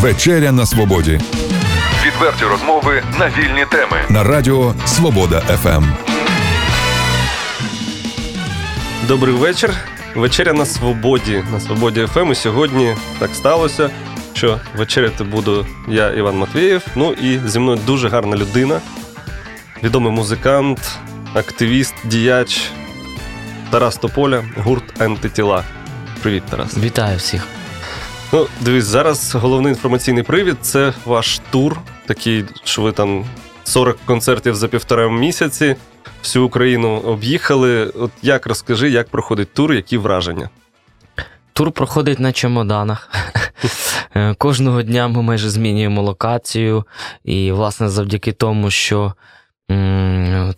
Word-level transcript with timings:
Вечеря 0.00 0.52
на 0.52 0.66
свободі. 0.66 1.20
Відверті 2.06 2.44
розмови 2.44 3.02
на 3.18 3.28
вільні 3.28 3.66
теми. 3.70 3.96
На 4.08 4.24
радіо 4.24 4.74
Свобода 4.86 5.40
ФМ. 5.40 5.84
Добрий 9.08 9.34
вечір. 9.34 9.74
Вечеря 10.14 10.52
на 10.52 10.66
свободі. 10.66 11.44
На 11.52 11.60
свободі 11.60 12.06
ФМ. 12.06 12.32
І 12.32 12.34
сьогодні 12.34 12.96
так 13.18 13.30
сталося, 13.34 13.90
що 14.34 14.60
вечеряти 14.76 15.24
буду 15.24 15.66
я, 15.88 16.10
Іван 16.10 16.36
Матвієв. 16.36 16.82
Ну 16.96 17.12
і 17.12 17.40
зі 17.46 17.58
мною 17.58 17.78
дуже 17.86 18.08
гарна 18.08 18.36
людина, 18.36 18.80
відомий 19.82 20.12
музикант, 20.12 20.98
активіст, 21.34 21.94
діяч 22.04 22.70
Тарас 23.70 23.96
Тополя, 23.96 24.44
гурт 24.56 25.00
Антитіла. 25.02 25.64
Привіт, 26.22 26.42
Тарас. 26.50 26.78
Вітаю 26.78 27.18
всіх. 27.18 27.48
Ну, 28.32 28.46
дивись, 28.60 28.84
зараз 28.84 29.34
головний 29.34 29.72
інформаційний 29.72 30.22
привід 30.22 30.56
це 30.60 30.92
ваш 31.04 31.40
тур, 31.50 31.80
такий, 32.06 32.44
що 32.64 32.82
ви 32.82 32.92
там 32.92 33.24
40 33.64 33.98
концертів 34.04 34.54
за 34.54 34.68
півтора 34.68 35.08
місяці, 35.08 35.76
всю 36.22 36.44
Україну 36.44 36.96
об'їхали. 36.96 37.84
От 37.84 38.10
як 38.22 38.46
розкажи, 38.46 38.90
як 38.90 39.08
проходить 39.08 39.54
тур, 39.54 39.72
які 39.72 39.98
враження? 39.98 40.50
Тур 41.52 41.72
проходить 41.72 42.20
на 42.20 42.32
чемоданах. 42.32 43.10
Кожного 44.38 44.82
дня 44.82 45.08
ми 45.08 45.22
майже 45.22 45.50
змінюємо 45.50 46.02
локацію, 46.02 46.84
і, 47.24 47.52
власне, 47.52 47.88
завдяки 47.88 48.32
тому, 48.32 48.70
що 48.70 49.14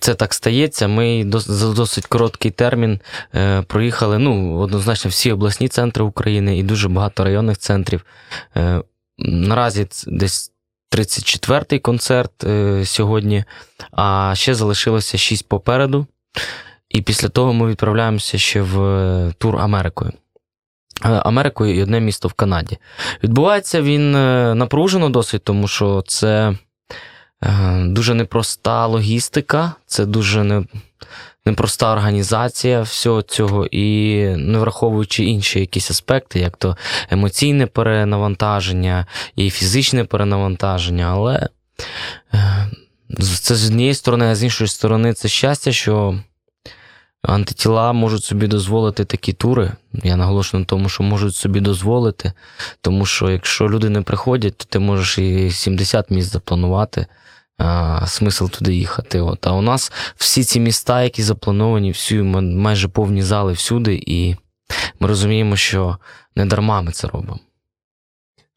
це 0.01 0.15
так 0.15 0.35
стається. 0.35 0.89
Ми 0.89 1.27
за 1.33 1.73
досить 1.73 2.07
короткий 2.07 2.51
термін 2.51 3.01
е, 3.35 3.63
проїхали 3.63 4.19
ну, 4.19 4.59
однозначно 4.59 5.09
всі 5.09 5.33
обласні 5.33 5.69
центри 5.69 6.05
України 6.05 6.59
і 6.59 6.63
дуже 6.63 6.89
багато 6.89 7.25
районних 7.25 7.59
центрів. 7.59 8.05
Е, 8.57 8.83
наразі 9.19 9.87
десь 10.07 10.53
34-й 10.97 11.79
концерт 11.79 12.45
е, 12.45 12.85
сьогодні, 12.85 13.45
а 13.93 14.33
ще 14.37 14.55
залишилося 14.55 15.19
6 15.19 15.49
попереду. 15.49 16.07
І 16.89 17.03
після 17.03 17.29
того 17.29 17.53
ми 17.53 17.67
відправляємося 17.67 18.39
ще 18.39 18.63
в 18.63 19.35
тур 19.39 19.57
Америкою. 19.57 20.13
Америкою 21.03 21.75
і 21.75 21.83
одне 21.83 22.01
місто 22.01 22.29
в 22.29 22.33
Канаді. 22.33 22.79
Відбувається 23.25 23.83
він 23.83 24.13
напружено 24.59 25.11
досить, 25.11 25.45
тому 25.45 25.69
що 25.69 26.05
це. 26.07 26.55
Е, 27.45 27.85
дуже 27.87 28.15
непроста 28.15 28.87
логістика, 28.87 29.73
це 29.87 30.07
дуже 30.07 30.45
не, 30.45 30.65
непроста 31.47 31.93
організація 31.93 32.83
всього 32.83 33.23
цього, 33.23 33.67
і 33.67 34.19
не 34.37 34.59
враховуючи 34.59 35.25
інші 35.25 35.61
якісь 35.61 35.91
аспекти, 35.91 36.41
як 36.41 36.57
то 36.57 36.77
емоційне 37.11 37.67
перенавантаження 37.67 39.07
і 39.37 39.51
фізичне 39.51 40.05
перенавантаження, 40.05 41.07
але 41.11 41.49
е, 42.35 42.71
це 43.21 43.55
з 43.55 43.67
однієї 43.67 43.95
сторони, 43.95 44.27
а 44.27 44.35
з 44.35 44.45
іншої 44.45 44.69
сторони, 44.69 45.13
це 45.13 45.29
щастя, 45.29 45.73
що. 45.73 46.21
Антитіла 47.23 47.93
можуть 47.93 48.25
собі 48.25 48.47
дозволити 48.47 49.05
такі 49.05 49.33
тури. 49.33 49.73
Я 49.93 50.17
наголошую 50.17 50.59
на 50.59 50.65
тому, 50.65 50.89
що 50.89 51.03
можуть 51.03 51.35
собі 51.35 51.61
дозволити, 51.61 52.33
тому 52.81 53.07
що 53.07 53.31
якщо 53.31 53.69
люди 53.69 53.89
не 53.89 54.03
приходять, 54.03 54.57
то 54.57 54.65
ти 54.65 54.79
можеш 54.79 55.19
і 55.19 55.51
70 55.51 56.11
місць 56.11 56.33
запланувати, 56.33 57.07
а, 57.59 58.07
смисл 58.07 58.47
туди 58.47 58.75
їхати. 58.75 59.21
От. 59.21 59.47
А 59.47 59.53
у 59.53 59.63
нас 59.63 59.93
всі 60.17 60.45
ці 60.45 60.61
міста, 60.61 61.03
які 61.03 61.23
заплановані, 61.23 61.91
всі 61.91 62.15
майже 62.15 62.89
повні 62.89 63.23
зали 63.23 63.53
всюди, 63.53 64.03
і 64.07 64.37
ми 65.01 65.09
розуміємо, 65.09 65.57
що 65.57 65.99
не 66.37 66.47
дарма 66.47 66.83
ми 66.83 66.93
це 66.93 67.09
робимо. 67.09 67.39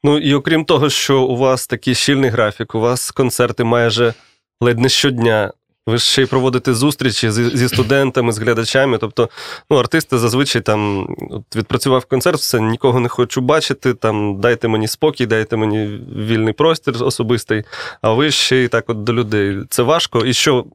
Ну 0.03 0.17
і 0.17 0.33
окрім 0.33 0.65
того, 0.65 0.89
що 0.89 1.21
у 1.21 1.37
вас 1.37 1.67
такий 1.67 1.95
щільний 1.95 2.29
графік, 2.29 2.75
у 2.75 2.79
вас 2.79 3.11
концерти 3.11 3.63
майже 3.63 4.13
ледь 4.61 4.79
не 4.79 4.89
щодня. 4.89 5.51
Ви 5.87 5.99
ще 5.99 6.21
й 6.21 6.25
проводите 6.25 6.73
зустрічі 6.73 7.31
зі 7.31 7.69
студентами, 7.69 8.31
з 8.31 8.37
глядачами. 8.37 8.97
Тобто, 8.97 9.29
ну, 9.69 9.77
артисти 9.77 10.17
зазвичай 10.17 10.61
там 10.61 11.07
от 11.29 11.55
відпрацював 11.55 12.05
концерт, 12.05 12.39
все 12.39 12.59
нікого 12.61 12.99
не 12.99 13.09
хочу 13.09 13.41
бачити. 13.41 13.93
Там 13.93 14.39
дайте 14.39 14.67
мені 14.67 14.87
спокій, 14.87 15.25
дайте 15.25 15.57
мені 15.57 15.99
вільний 16.15 16.53
простір 16.53 17.03
особистий. 17.03 17.63
А 18.01 18.13
ви 18.13 18.31
ще 18.31 18.57
й 18.57 18.67
так 18.67 18.89
от 18.89 19.03
до 19.03 19.13
людей. 19.13 19.57
Це 19.69 19.83
важко. 19.83 20.25
І 20.25 20.33
що, 20.33 20.65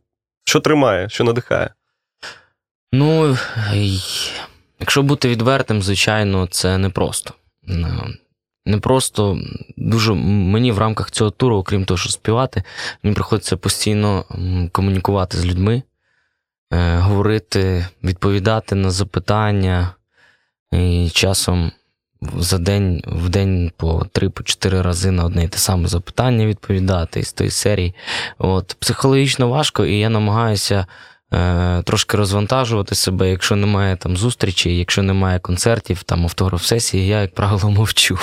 що 0.44 0.60
тримає, 0.60 1.08
що 1.08 1.25
надихає? 1.25 1.75
Ну, 2.92 3.36
якщо 4.80 5.02
бути 5.02 5.28
відвертим, 5.28 5.82
звичайно, 5.82 6.46
це 6.46 6.78
непросто 6.78 7.34
не 8.68 8.78
просто 8.78 9.38
дуже 9.76 10.14
мені 10.14 10.72
в 10.72 10.78
рамках 10.78 11.10
цього 11.10 11.30
туру, 11.30 11.56
окрім 11.56 11.84
того, 11.84 11.98
що 11.98 12.10
співати, 12.10 12.62
мені 13.02 13.14
приходиться 13.14 13.56
постійно 13.56 14.24
комунікувати 14.72 15.38
з 15.38 15.46
людьми, 15.46 15.82
е, 16.72 16.96
говорити, 16.96 17.86
відповідати 18.04 18.74
на 18.74 18.90
запитання. 18.90 19.94
І 20.72 21.10
часом 21.12 21.72
за 22.36 22.58
день 22.58 23.02
в 23.06 23.28
день 23.28 23.72
по 23.76 24.06
три-чотири 24.12 24.82
рази 24.82 25.10
на 25.10 25.24
одне 25.24 25.44
і 25.44 25.48
те 25.48 25.58
саме 25.58 25.88
запитання 25.88 26.46
відповідати 26.46 27.22
з 27.22 27.32
тої 27.32 27.50
серії. 27.50 27.94
От, 28.38 28.76
Психологічно 28.78 29.48
важко, 29.48 29.86
і 29.86 29.98
я 29.98 30.08
намагаюся. 30.08 30.86
Е, 31.32 31.82
трошки 31.82 32.16
розвантажувати 32.16 32.94
себе, 32.94 33.30
якщо 33.30 33.56
немає 33.56 33.96
там 33.96 34.16
зустрічей, 34.16 34.78
якщо 34.78 35.02
немає 35.02 35.38
концертів, 35.38 36.02
там 36.02 36.24
автограф 36.24 36.64
сесії, 36.64 37.06
я, 37.06 37.20
як 37.20 37.34
правило, 37.34 37.70
мовчу. 37.78 38.18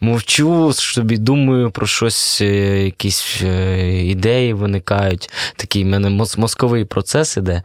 Мовчу, 0.00 0.72
собі 0.72 1.18
думаю 1.18 1.70
про 1.70 1.86
щось, 1.86 2.40
е, 2.40 2.84
якісь 2.84 3.42
е, 3.42 4.02
ідеї 4.02 4.52
виникають, 4.52 5.30
такий 5.56 5.84
в 5.84 5.86
мене 5.86 6.26
мозковий 6.36 6.84
процес 6.84 7.36
іде. 7.36 7.62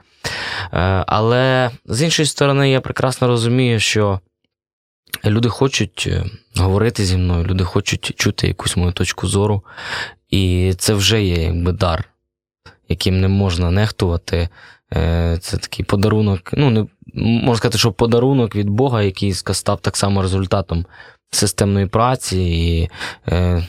Але 1.07 1.71
з 1.85 2.01
іншої 2.01 2.25
сторони, 2.25 2.69
я 2.69 2.81
прекрасно 2.81 3.27
розумію, 3.27 3.79
що 3.79 4.19
люди 5.25 5.49
хочуть 5.49 6.09
говорити 6.55 7.05
зі 7.05 7.17
мною, 7.17 7.45
люди 7.45 7.63
хочуть 7.63 8.13
чути 8.15 8.47
якусь 8.47 8.77
мою 8.77 8.91
точку 8.91 9.27
зору, 9.27 9.63
і 10.29 10.73
це 10.77 10.93
вже 10.93 11.23
є 11.23 11.43
якби 11.43 11.71
дар 11.71 12.09
яким 12.89 13.21
не 13.21 13.27
можна 13.27 13.71
нехтувати. 13.71 14.49
Е, 14.93 15.37
це 15.41 15.57
такий 15.57 15.85
подарунок. 15.85 16.49
Ну, 16.53 16.69
не 16.69 16.85
можна 17.13 17.55
сказати, 17.55 17.77
що 17.77 17.91
подарунок 17.91 18.55
від 18.55 18.69
Бога, 18.69 19.01
який 19.01 19.33
став 19.33 19.81
так 19.81 19.97
само 19.97 20.21
результатом 20.21 20.85
системної 21.31 21.85
праці 21.85 22.37
і 22.37 22.89
е, 23.31 23.67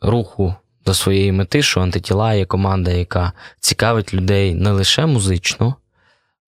руху 0.00 0.54
до 0.86 0.94
своєї 0.94 1.32
мети, 1.32 1.62
що 1.62 1.80
антитіла 1.80 2.34
є 2.34 2.44
команда, 2.44 2.90
яка 2.90 3.32
цікавить 3.60 4.14
людей 4.14 4.54
не 4.54 4.70
лише 4.70 5.06
музично, 5.06 5.74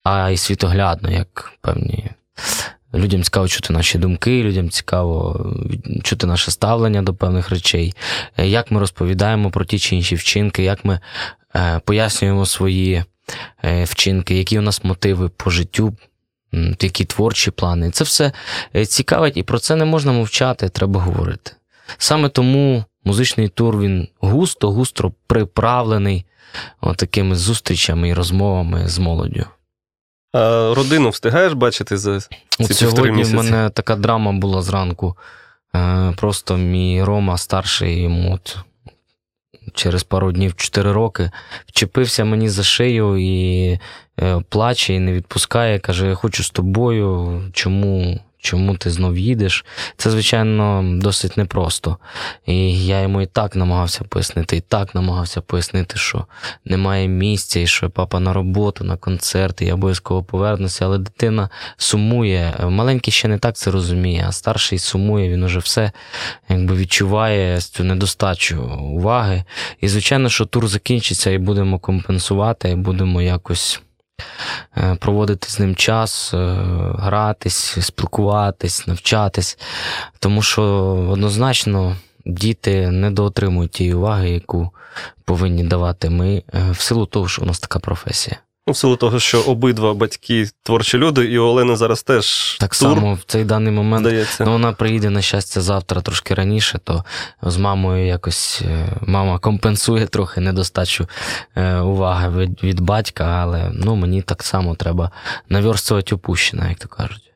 а 0.02 0.30
й 0.30 0.36
світоглядно, 0.36 1.10
як 1.10 1.52
певні. 1.60 2.10
Людям 2.94 3.22
цікаво 3.22 3.48
чути 3.48 3.72
наші 3.72 3.98
думки, 3.98 4.42
людям 4.42 4.70
цікаво 4.70 5.46
чути 6.02 6.26
наше 6.26 6.50
ставлення 6.50 7.02
до 7.02 7.14
певних 7.14 7.50
речей, 7.50 7.94
е, 8.36 8.46
як 8.46 8.70
ми 8.70 8.80
розповідаємо 8.80 9.50
про 9.50 9.64
ті 9.64 9.78
чи 9.78 9.96
інші 9.96 10.14
вчинки, 10.14 10.62
як 10.62 10.84
ми 10.84 11.00
Е, 11.56 11.80
пояснюємо 11.84 12.46
свої 12.46 13.04
е, 13.64 13.84
вчинки, 13.84 14.34
які 14.34 14.58
у 14.58 14.62
нас 14.62 14.84
мотиви 14.84 15.28
по 15.28 15.50
життю, 15.50 15.96
які 16.80 17.04
творчі 17.04 17.50
плани. 17.50 17.90
Це 17.90 18.04
все 18.04 18.32
е, 18.76 18.86
цікавить, 18.86 19.36
і 19.36 19.42
про 19.42 19.58
це 19.58 19.76
не 19.76 19.84
можна 19.84 20.12
мовчати, 20.12 20.68
треба 20.68 21.00
говорити. 21.00 21.52
Саме 21.98 22.28
тому 22.28 22.84
музичний 23.04 23.48
тур 23.48 23.80
він 23.80 24.08
густо-густо 24.20 25.12
приправлений 25.26 26.24
такими 26.96 27.36
зустрічами 27.36 28.08
і 28.08 28.14
розмовами 28.14 28.88
з 28.88 28.98
молоддю. 28.98 29.46
А 30.32 30.72
Родину 30.76 31.08
встигаєш 31.10 31.52
бачити 31.52 31.96
за 31.96 32.20
ці 32.66 32.74
Сьогодні 32.74 33.22
в 33.22 33.34
мене 33.34 33.70
така 33.70 33.96
драма 33.96 34.32
була 34.32 34.62
зранку. 34.62 35.16
Просто 36.16 36.56
мій 36.56 37.02
Рома 37.02 37.38
старший 37.38 38.00
йому 38.00 38.34
от 38.34 38.56
через 39.74 40.04
пару 40.04 40.32
днів, 40.32 40.54
4 40.56 40.92
роки, 40.92 41.30
вчепився 41.66 42.24
мені 42.24 42.48
за 42.48 42.62
шию 42.62 43.18
і 43.18 43.78
е, 44.20 44.42
плаче 44.48 44.94
і 44.94 45.00
не 45.00 45.12
відпускає. 45.12 45.78
Каже: 45.78 46.06
Я 46.06 46.14
хочу 46.14 46.42
з 46.42 46.50
тобою. 46.50 47.42
Чому 47.52 48.20
чому 48.44 48.76
ти 48.76 48.90
знов 48.90 49.18
їдеш. 49.18 49.64
Це, 49.96 50.10
звичайно, 50.10 50.82
досить 50.84 51.36
непросто. 51.36 51.96
І 52.46 52.86
я 52.86 53.00
йому 53.00 53.22
і 53.22 53.26
так 53.26 53.56
намагався 53.56 54.04
пояснити, 54.04 54.56
і 54.56 54.60
так 54.60 54.94
намагався 54.94 55.40
пояснити, 55.40 55.98
що 55.98 56.26
немає 56.64 57.08
місця, 57.08 57.60
і 57.60 57.66
що 57.66 57.90
папа 57.90 58.20
на 58.20 58.32
роботу, 58.32 58.84
на 58.84 58.96
концерти, 58.96 59.64
я 59.64 59.74
обов'язково 59.74 60.22
повернуся, 60.22 60.84
але 60.84 60.98
дитина 60.98 61.48
сумує. 61.76 62.54
Маленький 62.68 63.12
ще 63.12 63.28
не 63.28 63.38
так 63.38 63.56
це 63.56 63.70
розуміє, 63.70 64.24
а 64.28 64.32
старший 64.32 64.78
сумує, 64.78 65.28
він 65.28 65.42
уже 65.42 65.58
все 65.58 65.92
якби 66.48 66.76
відчуває 66.76 67.60
цю 67.60 67.84
недостачу 67.84 68.62
уваги. 68.80 69.44
І, 69.80 69.88
звичайно, 69.88 70.28
що 70.28 70.46
тур 70.46 70.68
закінчиться, 70.68 71.30
і 71.30 71.38
будемо 71.38 71.78
компенсувати, 71.78 72.70
і 72.70 72.74
будемо 72.74 73.22
якось. 73.22 73.80
Е, 74.76 74.96
проводити 75.00 75.48
з 75.48 75.60
ним 75.60 75.74
час, 75.74 76.34
е, 76.34 76.56
гратись, 76.98 77.78
спілкуватись, 77.80 78.86
навчатись. 78.86 79.58
Тому 80.18 80.42
що 80.42 80.62
однозначно 81.10 81.96
діти 82.26 82.90
недоотримують 82.90 83.70
тієї 83.70 83.94
уваги, 83.94 84.30
яку 84.30 84.70
повинні 85.24 85.64
давати 85.64 86.10
ми, 86.10 86.42
е, 86.54 86.70
в 86.70 86.80
силу 86.80 87.06
того, 87.06 87.28
що 87.28 87.42
у 87.42 87.44
нас 87.44 87.58
така 87.58 87.78
професія. 87.78 88.36
Ну, 88.66 88.72
в 88.72 88.76
силу 88.76 88.96
того, 88.96 89.18
що 89.20 89.40
обидва 89.40 89.94
батьки 89.94 90.48
творчі 90.62 90.98
люди, 90.98 91.24
і 91.24 91.38
у 91.38 91.44
Олени 91.44 91.76
зараз 91.76 92.02
теж 92.02 92.56
Так 92.60 92.70
тур, 92.70 92.88
само 92.88 93.14
в 93.14 93.22
цей 93.26 93.44
даний 93.44 93.72
момент 93.72 94.06
здається. 94.06 94.44
Ну, 94.44 94.52
вона 94.52 94.72
приїде 94.72 95.10
на 95.10 95.22
щастя 95.22 95.60
завтра 95.60 96.00
трошки 96.00 96.34
раніше, 96.34 96.80
то 96.84 97.04
з 97.42 97.56
мамою 97.56 98.06
якось 98.06 98.62
е, 98.64 98.96
мама 99.00 99.38
компенсує 99.38 100.06
трохи 100.06 100.40
недостачу 100.40 101.08
е, 101.56 101.78
уваги 101.78 102.38
від, 102.38 102.62
від 102.62 102.80
батька, 102.80 103.24
але 103.24 103.70
ну, 103.74 103.96
мені 103.96 104.22
так 104.22 104.42
само 104.42 104.74
треба 104.74 105.10
наверстувати 105.48 106.14
упущене, 106.14 106.68
як 106.68 106.78
то 106.78 106.88
кажуть. 106.88 107.32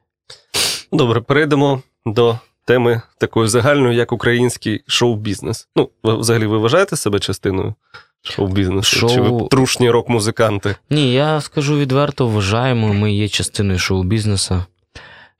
Добре, 0.92 1.20
перейдемо 1.20 1.82
до 2.06 2.38
теми 2.64 3.02
такої 3.18 3.48
загальної, 3.48 3.96
як 3.96 4.12
український 4.12 4.84
шоу-бізнес. 4.86 5.68
Ну, 5.76 5.90
взагалі 6.04 6.46
ви 6.46 6.58
вважаєте 6.58 6.96
себе 6.96 7.18
частиною 7.18 7.74
шоу-бізнесу? 8.22 9.08
Чи 9.08 9.20
ви 9.20 9.48
трушні 9.48 9.90
рок-музиканти? 9.90 10.76
Ні, 10.90 11.12
я 11.12 11.40
скажу 11.40 11.78
відверто, 11.78 12.28
вважаємо, 12.28 12.94
ми 12.94 13.12
є 13.12 13.28
частиною 13.28 13.78
шоу-бізнесу. 13.78 14.62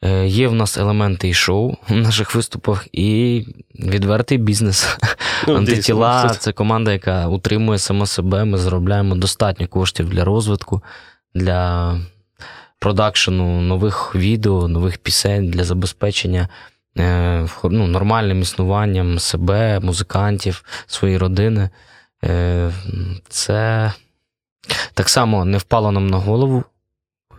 Е, 0.02 0.26
Є 0.26 0.48
в 0.48 0.54
нас 0.54 0.78
елементи 0.78 1.28
і 1.28 1.34
шоу 1.34 1.74
в 1.88 1.94
наших 1.94 2.34
виступах, 2.34 2.86
і 2.92 3.44
відвертий 3.74 4.38
бізнес. 4.38 4.98
Ну, 5.48 5.56
Антитіла 5.56 6.22
дійсно, 6.22 6.38
це 6.38 6.52
команда, 6.52 6.92
яка 6.92 7.28
утримує 7.28 7.78
сама 7.78 8.06
себе. 8.06 8.44
Ми 8.44 8.58
заробляємо 8.58 9.14
достатньо 9.14 9.68
коштів 9.68 10.08
для 10.08 10.24
розвитку, 10.24 10.82
для 11.34 11.94
продакшену 12.78 13.60
нових 13.60 14.14
відео, 14.14 14.68
нових 14.68 14.98
пісень, 14.98 15.50
для 15.50 15.64
забезпечення 15.64 16.48
е, 16.98 17.46
ну, 17.64 17.86
нормальним 17.86 18.40
існуванням 18.40 19.18
себе, 19.18 19.80
музикантів, 19.80 20.64
своєї 20.86 21.18
родини. 21.18 21.70
Е, 22.24 22.72
Це 23.28 23.92
так 24.94 25.08
само 25.08 25.44
не 25.44 25.58
впало 25.58 25.92
нам 25.92 26.06
на 26.06 26.16
голову. 26.16 26.64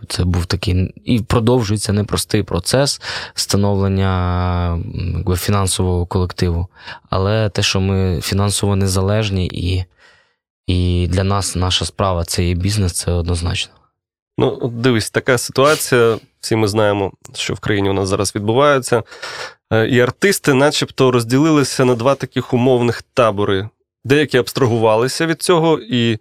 Це 0.08 0.24
був 0.24 0.46
такий 0.46 0.94
і 1.04 1.20
продовжується 1.20 1.92
непростий 1.92 2.42
процес 2.42 3.00
становлення 3.34 4.82
якби, 5.16 5.36
фінансового 5.36 6.06
колективу. 6.06 6.66
Але 7.10 7.48
те, 7.48 7.62
що 7.62 7.80
ми 7.80 8.20
фінансово 8.20 8.76
незалежні, 8.76 9.46
і, 9.46 9.84
і 10.66 11.08
для 11.08 11.24
нас 11.24 11.56
наша 11.56 11.84
справа 11.84 12.24
це 12.24 12.44
є 12.44 12.54
бізнес, 12.54 12.92
це 12.92 13.12
однозначно. 13.12 13.74
Ну, 14.38 14.68
дивись, 14.74 15.10
така 15.10 15.38
ситуація. 15.38 16.18
Всі 16.40 16.56
ми 16.56 16.68
знаємо, 16.68 17.12
що 17.34 17.54
в 17.54 17.60
країні 17.60 17.90
у 17.90 17.92
нас 17.92 18.08
зараз 18.08 18.34
відбувається. 18.34 19.02
Е, 19.72 19.88
І 19.88 20.00
артисти, 20.00 20.54
начебто, 20.54 21.10
розділилися 21.10 21.84
на 21.84 21.94
два 21.94 22.14
таких 22.14 22.54
умовних 22.54 23.02
табори. 23.02 23.68
Деякі 24.04 24.38
абстрагувалися 24.38 25.26
від 25.26 25.42
цього 25.42 25.80
і 25.80 26.18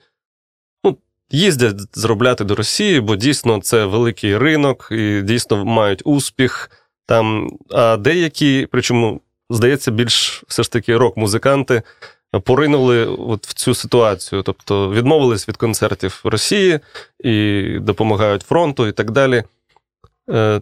ну, 0.83 0.97
їздять 1.31 1.97
заробляти 1.97 2.43
до 2.43 2.55
Росії, 2.55 2.99
бо 2.99 3.15
дійсно 3.15 3.61
це 3.61 3.85
великий 3.85 4.37
ринок 4.37 4.87
і 4.91 5.21
дійсно 5.21 5.65
мають 5.65 6.01
успіх 6.05 6.71
там. 7.05 7.57
А 7.71 7.97
деякі, 7.97 8.67
причому, 8.71 9.21
здається, 9.49 9.91
більш 9.91 10.43
все 10.47 10.63
ж 10.63 10.71
таки 10.71 10.97
рок-музиканти 10.97 11.81
поринули 12.43 13.05
от 13.05 13.47
в 13.47 13.53
цю 13.53 13.75
ситуацію, 13.75 14.43
тобто 14.43 14.91
відмовились 14.91 15.49
від 15.49 15.57
концертів 15.57 16.21
в 16.23 16.27
Росії 16.27 16.79
і 17.19 17.63
допомагають 17.81 18.43
фронту 18.43 18.87
і 18.87 18.91
так 18.91 19.11
далі. 19.11 19.43
Е, 20.29 20.61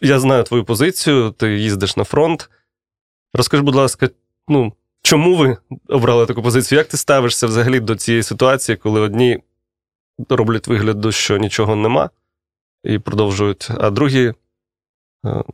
Я 0.00 0.20
знаю 0.20 0.42
твою 0.42 0.64
позицію, 0.64 1.30
ти 1.30 1.58
їздиш 1.58 1.96
на 1.96 2.04
фронт. 2.04 2.50
Розкажи, 3.34 3.62
будь 3.62 3.74
ласка, 3.74 4.08
ну, 4.48 4.72
чому 5.06 5.36
ви 5.36 5.56
обрали 5.88 6.26
таку 6.26 6.42
позицію? 6.42 6.78
Як 6.78 6.88
ти 6.88 6.96
ставишся 6.96 7.46
взагалі 7.46 7.80
до 7.80 7.96
цієї 7.96 8.22
ситуації, 8.22 8.76
коли 8.76 9.00
одні 9.00 9.38
роблять 10.28 10.68
вигляд, 10.68 11.14
що 11.14 11.36
нічого 11.36 11.76
нема, 11.76 12.10
і 12.84 12.98
продовжують, 12.98 13.68
а 13.80 13.90
другі 13.90 14.32
е, 15.26 15.44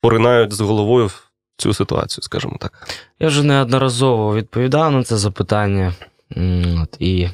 поринають 0.00 0.52
з 0.52 0.60
головою 0.60 1.06
в 1.06 1.30
цю 1.56 1.74
ситуацію, 1.74 2.22
скажімо 2.22 2.56
так. 2.60 2.88
Я 3.18 3.28
вже 3.28 3.42
неодноразово 3.42 4.34
відповідав 4.34 4.92
на 4.92 5.04
це 5.04 5.16
запитання. 5.16 5.94
От, 6.82 6.96
і 6.98 7.28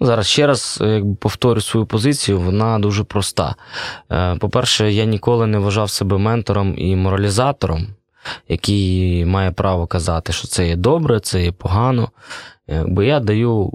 ну, 0.00 0.06
зараз 0.06 0.26
ще 0.26 0.46
раз 0.46 0.78
е, 0.80 0.88
якби, 0.88 1.14
повторю 1.14 1.60
свою 1.60 1.86
позицію, 1.86 2.40
вона 2.40 2.78
дуже 2.78 3.04
проста. 3.04 3.54
Е, 4.10 4.36
По-перше, 4.36 4.92
я 4.92 5.04
ніколи 5.04 5.46
не 5.46 5.58
вважав 5.58 5.90
себе 5.90 6.18
ментором 6.18 6.74
і 6.78 6.96
моралізатором, 6.96 7.86
який 8.48 9.24
має 9.24 9.50
право 9.50 9.86
казати, 9.86 10.32
що 10.32 10.48
це 10.48 10.68
є 10.68 10.76
добре, 10.76 11.20
це 11.20 11.44
є 11.44 11.52
погано. 11.52 12.10
Е, 12.70 12.84
Бо 12.86 13.02
я 13.02 13.20
даю 13.20 13.72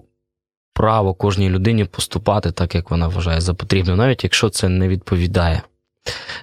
право 0.74 1.14
кожній 1.14 1.50
людині 1.50 1.86
поступати 1.86 2.52
так, 2.52 2.76
як 2.76 2.92
вона 2.92 3.08
вважає 3.08 3.42
за 3.42 3.54
потрібне, 3.54 3.96
навіть 3.96 4.24
якщо 4.24 4.50
це 4.50 4.70
не 4.70 4.88
відповідає 4.88 5.62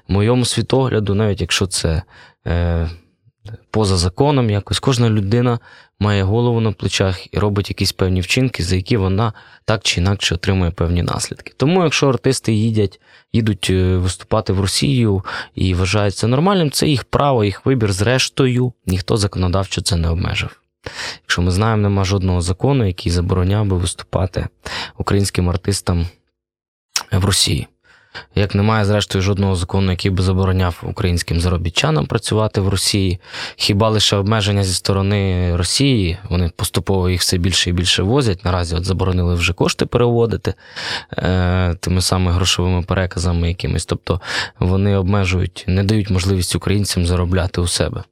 моєму 0.09 0.45
світогляду, 0.45 1.15
навіть 1.15 1.41
якщо 1.41 1.67
це. 1.67 2.03
Е, 2.47 2.91
поза 3.70 3.97
законом 3.97 4.50
якось. 4.50 4.79
Кожна 4.79 5.11
людина 5.11 5.58
має 6.00 6.23
голову 6.23 6.61
на 6.61 6.73
плечах 6.73 7.35
і 7.35 7.38
робить 7.38 7.69
якісь 7.69 7.93
певні 7.93 8.20
вчинки, 8.20 8.62
за 8.62 8.76
які 8.76 8.97
вона 8.97 9.32
так 9.64 9.82
чи 9.82 10.00
інакше 10.00 10.35
отримує 10.35 10.70
певні 10.70 11.02
наслідки. 11.02 11.52
Тому, 11.56 11.85
якщо 11.85 12.08
артисти 12.08 12.52
їдять, 12.52 13.00
їдуть 13.32 13.70
е, 13.70 13.97
виступати 13.97 14.52
в 14.52 14.61
Росію 14.61 15.25
і 15.55 15.75
вважають 15.75 16.17
це 16.17 16.26
нормальним, 16.26 16.70
це 16.70 16.88
їх 16.88 17.05
право, 17.05 17.44
їх 17.44 17.67
вибір. 17.67 17.93
Зрештою, 17.93 18.73
ніхто 18.87 19.17
законодавчо 19.17 19.81
це 19.81 19.96
не 19.96 20.08
обмежив. 20.08 20.61
Якщо 21.23 21.43
ми 21.43 21.50
знаємо, 21.50 21.82
нема 21.82 22.05
жодного 22.05 22.41
закону, 22.41 22.87
який 22.87 23.12
забороняв 23.12 23.67
би 23.67 23.76
виступати 23.76 24.49
українським 24.99 25.50
артистам 25.50 26.06
в 27.12 27.25
Росії. 27.25 27.67
Як 28.35 28.55
немає, 28.55 28.85
зрештою, 28.85 29.23
жодного 29.23 29.57
закону, 29.57 29.91
який 29.91 30.11
би 30.11 30.23
забороняв 30.23 30.83
українським 30.83 31.41
заробітчанам 31.41 32.07
працювати 32.07 32.61
в 32.61 32.69
Росії, 32.69 33.21
хіба 33.57 33.89
лише 33.89 34.17
обмеження 34.17 34.65
зі 34.65 34.75
сторони 34.75 35.57
Росії, 35.57 36.19
вони 36.29 36.51
поступово 36.57 37.11
їх 37.11 37.21
все 37.21 37.39
більше 37.39 37.71
і 37.71 37.73
більше 37.73 38.03
возять. 38.03 38.45
Наразі 38.45 38.77
от 38.77 38.85
заборонили 38.85 39.35
вже 39.35 39.53
кошти 39.53 39.87
переводити 39.87 40.55
е, 41.19 41.75
тими 41.81 42.01
самими 42.01 42.33
грошовими 42.33 42.83
переказами 42.83 43.49
якимись. 43.49 43.87
Тобто 43.87 44.21
вони 44.59 44.97
обмежують, 44.97 45.65
не 45.67 45.85
дають 45.85 46.11
можливість 46.11 46.56
українцям 46.56 47.06
заробляти 47.06 47.61
у 47.61 47.67
себе. 47.67 48.03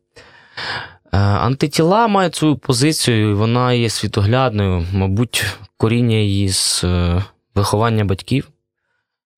Е, 1.12 1.19
Антитіла 1.19 2.09
мають 2.09 2.34
свою 2.34 2.56
позицію, 2.56 3.31
і 3.31 3.34
вона 3.34 3.72
є 3.72 3.91
світоглядною, 3.91 4.87
мабуть, 4.93 5.46
коріння 5.77 6.17
її 6.17 6.49
з 6.49 6.84
е, 6.84 7.25
виховання 7.55 8.05
батьків 8.05 8.49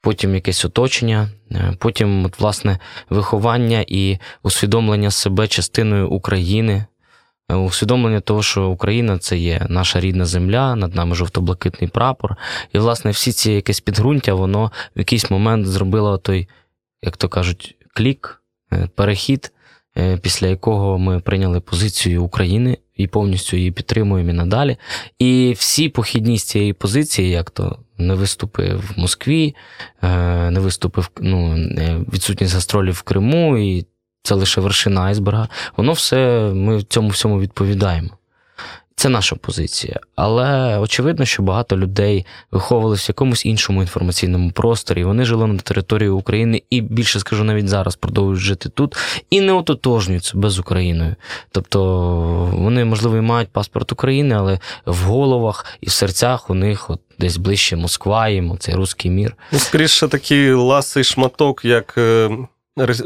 потім 0.00 0.34
якесь 0.34 0.64
оточення, 0.64 1.28
е, 1.52 1.74
потім, 1.78 2.24
от, 2.24 2.40
власне, 2.40 2.78
виховання 3.10 3.84
і 3.88 4.18
усвідомлення 4.42 5.10
себе 5.10 5.48
частиною 5.48 6.08
України, 6.08 6.84
е, 7.48 7.54
усвідомлення 7.54 8.20
того, 8.20 8.42
що 8.42 8.68
Україна 8.68 9.18
це 9.18 9.38
є 9.38 9.66
наша 9.68 10.00
рідна 10.00 10.24
земля, 10.24 10.76
над 10.76 10.94
нами 10.94 11.14
жовто-блакитний 11.14 11.90
прапор. 11.90 12.36
І, 12.72 12.78
власне, 12.78 13.10
всі 13.10 13.32
ці 13.32 13.52
якесь 13.52 13.80
підґрунтя, 13.80 14.34
воно 14.34 14.72
в 14.96 14.98
якийсь 14.98 15.30
момент 15.30 15.66
зробило 15.66 16.18
той, 16.18 16.48
як 17.02 17.16
то 17.16 17.28
кажуть, 17.28 17.76
клік, 17.94 18.42
е, 18.72 18.88
перехід, 18.94 19.52
після 20.22 20.46
якого 20.46 20.98
ми 20.98 21.20
прийняли 21.20 21.60
позицію 21.60 22.24
України 22.24 22.78
і 23.02 23.06
повністю 23.06 23.56
її 23.56 23.70
підтримуємо 23.70 24.30
і 24.30 24.32
надалі. 24.32 24.76
І 25.18 25.54
всі 25.58 25.88
похідні 25.88 26.38
з 26.38 26.44
цієї 26.44 26.72
позиції, 26.72 27.30
як 27.30 27.50
то 27.50 27.78
не 27.98 28.14
виступи 28.14 28.74
в 28.74 28.92
Москві, 28.96 29.54
е, 30.02 30.50
не 30.50 30.60
виступив 30.60 31.10
ну, 31.20 31.54
відсутність 32.12 32.54
гастролів 32.54 32.94
в 32.94 33.02
Криму, 33.02 33.58
і 33.58 33.86
це 34.22 34.34
лише 34.34 34.60
вершина 34.60 35.00
айсберга. 35.00 35.48
Воно 35.76 35.92
все, 35.92 36.50
ми 36.54 36.76
в 36.76 36.82
цьому 36.82 37.08
всьому 37.08 37.40
відповідаємо. 37.40 38.10
Це 39.00 39.08
наша 39.08 39.36
позиція. 39.36 40.00
Але 40.16 40.78
очевидно, 40.78 41.24
що 41.24 41.42
багато 41.42 41.76
людей 41.76 42.26
виховувалися 42.50 43.04
в 43.04 43.10
якомусь 43.10 43.46
іншому 43.46 43.80
інформаційному 43.80 44.50
просторі. 44.50 45.04
Вони 45.04 45.24
жили 45.24 45.46
на 45.46 45.58
території 45.58 46.08
України 46.08 46.62
і 46.70 46.80
більше 46.80 47.20
скажу 47.20 47.44
навіть 47.44 47.68
зараз 47.68 47.96
продовжують 47.96 48.40
жити 48.40 48.68
тут 48.68 48.96
і 49.30 49.40
не 49.40 49.52
ототожнюють 49.52 50.24
себе 50.24 50.50
з 50.50 50.58
Україною. 50.58 51.14
Тобто 51.52 51.80
вони, 52.52 52.84
можливо, 52.84 53.16
і 53.16 53.20
мають 53.20 53.48
паспорт 53.48 53.92
України, 53.92 54.34
але 54.34 54.58
в 54.86 55.02
головах 55.02 55.66
і 55.80 55.86
в 55.86 55.92
серцях 55.92 56.50
у 56.50 56.54
них 56.54 56.90
от 56.90 57.00
десь 57.18 57.36
ближче 57.36 57.76
Москва, 57.76 58.28
їм 58.28 58.58
цей 58.58 58.74
руський 58.74 59.10
мір. 59.10 59.36
Ну, 59.52 59.58
скоріше, 59.58 60.08
такий 60.08 60.52
ласий 60.52 61.04
шматок, 61.04 61.64
як 61.64 61.94
е, 61.98 62.30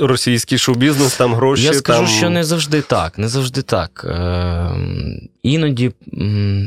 російський 0.01 0.59
шоу-бізнес, 0.59 1.17
там 1.17 1.35
гроші. 1.35 1.65
Я 1.65 1.73
скажу, 1.73 1.99
там... 1.99 2.09
що 2.09 2.31
не 2.31 2.45
завжди 2.45 2.81
так. 2.81 3.19
Не 3.19 3.29
завжди 3.29 3.63
так. 3.63 4.07
Е, 4.09 4.71
іноді, 5.45 5.93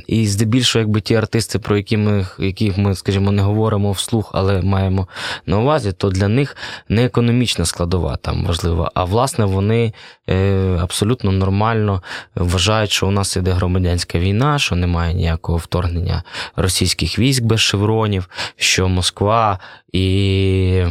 і 0.08 0.28
здебільшого, 0.28 0.82
якби 0.82 1.02
ті 1.02 1.16
артисти, 1.16 1.60
про 1.60 1.78
які 1.78 1.98
ми, 1.98 2.28
яких 2.40 2.78
ми, 2.78 2.96
скажімо, 2.96 3.32
не 3.32 3.42
говоримо 3.42 3.92
вслух, 3.92 4.32
але 4.34 4.62
маємо 4.62 5.08
на 5.46 5.60
увазі, 5.60 5.92
то 5.92 6.10
для 6.10 6.28
них 6.28 6.58
не 6.90 7.06
економічна 7.06 7.66
складова 7.66 8.16
там 8.16 8.46
важлива, 8.46 8.92
а 8.94 9.04
власне 9.04 9.46
вони 9.46 9.94
е, 10.30 10.78
абсолютно 10.82 11.32
нормально 11.32 12.04
вважають, 12.36 12.92
що 12.92 13.08
у 13.08 13.12
нас 13.12 13.36
іде 13.36 13.52
громадянська 13.52 14.20
війна, 14.20 14.60
що 14.60 14.76
немає 14.76 15.14
ніякого 15.14 15.58
вторгнення 15.58 16.24
російських 16.56 17.20
військ 17.20 17.44
без 17.44 17.60
шевронів, 17.60 18.30
що 18.56 18.88
Москва 18.90 19.60
і 19.92 20.84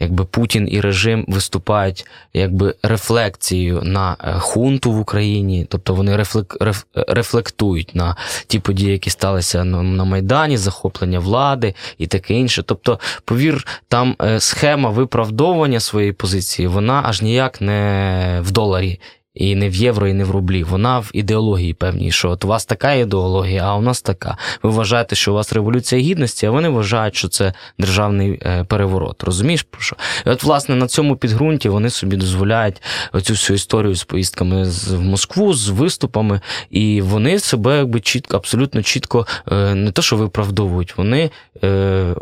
якби 0.00 0.24
Путін 0.24 0.68
і 0.70 0.80
режим 0.80 1.24
виступають 1.28 2.06
якби 2.34 2.74
рефлекцією 2.82 3.82
на 3.82 4.16
е, 4.20 4.32
хунту 4.38 4.92
в 4.92 5.00
Україні, 5.00 5.66
тобто 5.68 5.94
вони 5.94 6.16
рефлек, 6.16 6.56
реф, 6.60 6.84
рефлектують 6.94 7.94
на 7.94 8.16
ті 8.46 8.58
події, 8.58 8.92
які 8.92 9.10
сталися 9.10 9.64
на, 9.64 9.82
на 9.82 10.04
Майдані, 10.04 10.56
захоплення 10.56 11.18
влади 11.18 11.74
і 11.98 12.06
таке 12.06 12.34
інше. 12.34 12.62
Тобто, 12.62 13.00
повір, 13.24 13.66
там 13.88 14.16
е, 14.22 14.40
схема 14.40 14.90
виправдовування 14.90 15.80
своєї 15.80 16.12
позиції, 16.12 16.68
вона 16.68 17.02
аж 17.04 17.22
ніяк 17.22 17.60
не 17.60 18.40
в 18.44 18.50
доларі. 18.50 19.00
І 19.38 19.54
не 19.54 19.68
в 19.68 19.74
євро, 19.74 20.08
і 20.08 20.12
не 20.12 20.24
в 20.24 20.30
рублі. 20.30 20.62
Вона 20.62 20.98
в 20.98 21.10
ідеології 21.12 21.74
певній, 21.74 22.10
що 22.10 22.30
от 22.30 22.44
у 22.44 22.48
вас 22.48 22.66
така 22.66 22.92
ідеологія, 22.92 23.62
а 23.64 23.76
у 23.76 23.82
нас 23.82 24.02
така. 24.02 24.36
Ви 24.62 24.70
вважаєте, 24.70 25.16
що 25.16 25.32
у 25.32 25.34
вас 25.34 25.52
революція 25.52 26.00
гідності, 26.00 26.46
а 26.46 26.50
вони 26.50 26.68
вважають, 26.68 27.16
що 27.16 27.28
це 27.28 27.52
державний 27.78 28.40
е, 28.42 28.64
переворот. 28.64 29.22
Розумієш 29.22 29.62
про 29.62 29.80
що? 29.80 29.96
І 30.26 30.30
от, 30.30 30.42
власне, 30.42 30.74
на 30.74 30.86
цьому 30.86 31.16
підґрунті 31.16 31.68
вони 31.68 31.90
собі 31.90 32.16
дозволяють 32.16 32.82
оцю 33.12 33.32
всю 33.32 33.54
історію 33.54 33.94
з 33.94 34.04
поїздками 34.04 34.64
в 34.90 35.00
Москву, 35.00 35.54
з 35.54 35.68
виступами, 35.68 36.40
і 36.70 37.00
вони 37.00 37.38
себе 37.38 37.76
якби 37.76 38.00
чітко, 38.00 38.36
абсолютно 38.36 38.82
чітко 38.82 39.26
е, 39.52 39.74
не 39.74 39.90
то, 39.90 40.02
що 40.02 40.16
виправдовують, 40.16 40.96
вони 40.96 41.30
е, 41.64 42.14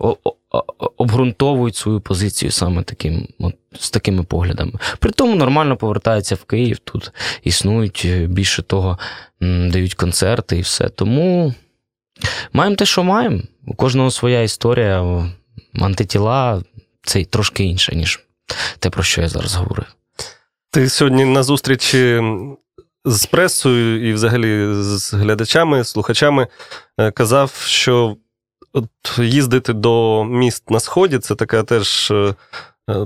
обґрунтовують 0.97 1.77
свою 1.77 2.01
позицію 2.01 2.51
саме 2.51 2.83
таким, 2.83 3.29
от, 3.39 3.55
з 3.79 3.91
такими 3.91 4.23
поглядами. 4.23 4.73
При 4.99 5.11
тому 5.11 5.35
нормально 5.35 5.77
повертаються 5.77 6.35
в 6.35 6.45
Київ, 6.45 6.79
тут 6.79 7.13
існують 7.43 8.03
е, 8.05 8.27
більше 8.27 8.63
того, 8.63 8.99
дають 9.41 9.95
концерти 9.95 10.59
і 10.59 10.61
все. 10.61 10.89
Тому 10.89 11.55
маємо 12.53 12.77
те, 12.77 12.87
що 12.87 13.05
маємо. 13.05 13.41
У 13.67 13.75
кожного 13.75 14.11
своя 14.11 14.43
історія. 14.43 15.25
Антитіла 15.81 16.63
це 17.03 17.25
трошки 17.25 17.65
інше, 17.65 17.97
ніж 17.97 18.21
те, 18.79 18.91
про 18.91 19.03
що 19.03 19.21
я 19.21 19.29
зараз 19.29 19.55
говорив. 19.55 19.87
Ти 20.71 20.89
сьогодні 20.89 21.25
на 21.25 21.43
зустрічі 21.43 22.23
з 23.05 23.27
пресою 23.27 24.09
і 24.09 24.13
взагалі 24.13 24.67
з 24.75 25.15
глядачами, 25.15 25.85
слухачами 25.85 26.47
е, 26.99 27.11
казав, 27.11 27.65
що 27.67 28.17
от 28.77 29.19
їздити 29.19 29.73
до 29.73 30.25
міст 30.25 30.71
на 30.71 30.81
сході 30.81 31.19
це 31.19 31.35
така 31.35 31.63
теж 31.63 32.11
е, 32.11 32.35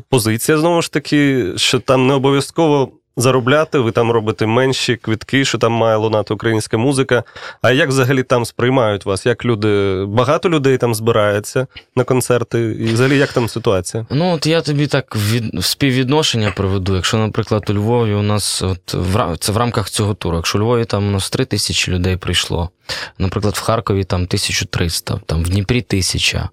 позиція, 0.08 0.58
знову 0.58 0.82
ж 0.82 0.92
таки, 0.92 1.52
що 1.56 1.80
там 1.80 2.06
не 2.06 2.14
обов'язково 2.14 2.92
заробляти, 3.16 3.78
ви 3.78 3.92
там 3.92 4.10
робите 4.10 4.46
менші 4.46 4.96
квитки, 4.96 5.44
що 5.44 5.58
там 5.58 5.72
має 5.72 5.96
лунати 5.96 6.34
українська 6.34 6.78
музика. 6.78 7.22
А 7.62 7.70
як 7.70 7.88
взагалі 7.88 8.22
там 8.22 8.44
сприймають 8.44 9.04
вас? 9.04 9.26
Як 9.26 9.44
люди, 9.44 10.04
багато 10.08 10.50
людей 10.50 10.78
там 10.78 10.94
збирається 10.94 11.66
на 11.96 12.04
концерти, 12.04 12.60
і 12.60 12.84
взагалі 12.84 13.18
як 13.18 13.32
там 13.32 13.48
ситуація? 13.48 14.06
Ну, 14.10 14.32
от 14.32 14.46
я 14.46 14.60
тобі 14.62 14.86
так 14.86 15.16
від... 15.16 15.64
співвідношення 15.64 16.52
приведу. 16.56 16.96
Якщо, 16.96 17.16
наприклад, 17.16 17.70
у 17.70 17.74
Львові 17.74 18.14
у 18.14 18.22
нас 18.22 18.62
от 18.62 18.94
в 18.94 19.36
це 19.38 19.52
в 19.52 19.56
рамках 19.56 19.90
цього 19.90 20.14
туру. 20.14 20.36
Якщо 20.36 20.58
у 20.58 20.60
Львові 20.60 20.84
там 20.84 21.08
у 21.08 21.10
нас 21.10 21.30
3 21.30 21.44
тисячі 21.44 21.92
людей 21.92 22.16
прийшло, 22.16 22.70
наприклад, 23.18 23.54
в 23.54 23.60
Харкові 23.60 24.04
там 24.04 24.22
1300, 24.22 25.20
там 25.26 25.42
в 25.42 25.48
Дніпрі 25.48 25.80
тисяча. 25.80 26.48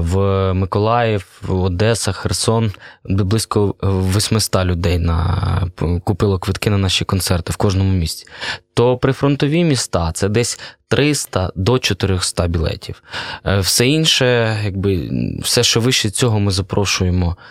В 0.00 0.52
Миколаїв, 0.54 1.42
Одеса, 1.48 2.12
Херсон 2.12 2.72
близько 3.04 3.74
800 3.82 4.64
людей 4.64 4.98
на, 4.98 5.62
купило 6.04 6.38
квитки 6.38 6.70
на 6.70 6.78
наші 6.78 7.04
концерти 7.04 7.52
в 7.52 7.56
кожному 7.56 7.92
місці. 7.92 8.26
То 8.74 8.96
прифронтові 8.96 9.64
міста 9.64 10.12
це 10.12 10.28
десь 10.28 10.60
300 10.88 11.52
до 11.54 11.78
400 11.78 12.46
білетів. 12.46 13.02
Е, 13.46 13.60
Все 13.60 13.86
інше, 13.88 14.58
якби 14.64 15.10
все, 15.42 15.62
що 15.62 15.80
вище 15.80 16.10
цього, 16.10 16.40
ми 16.40 16.50
запрошуємо 16.50 17.36
е, 17.36 17.42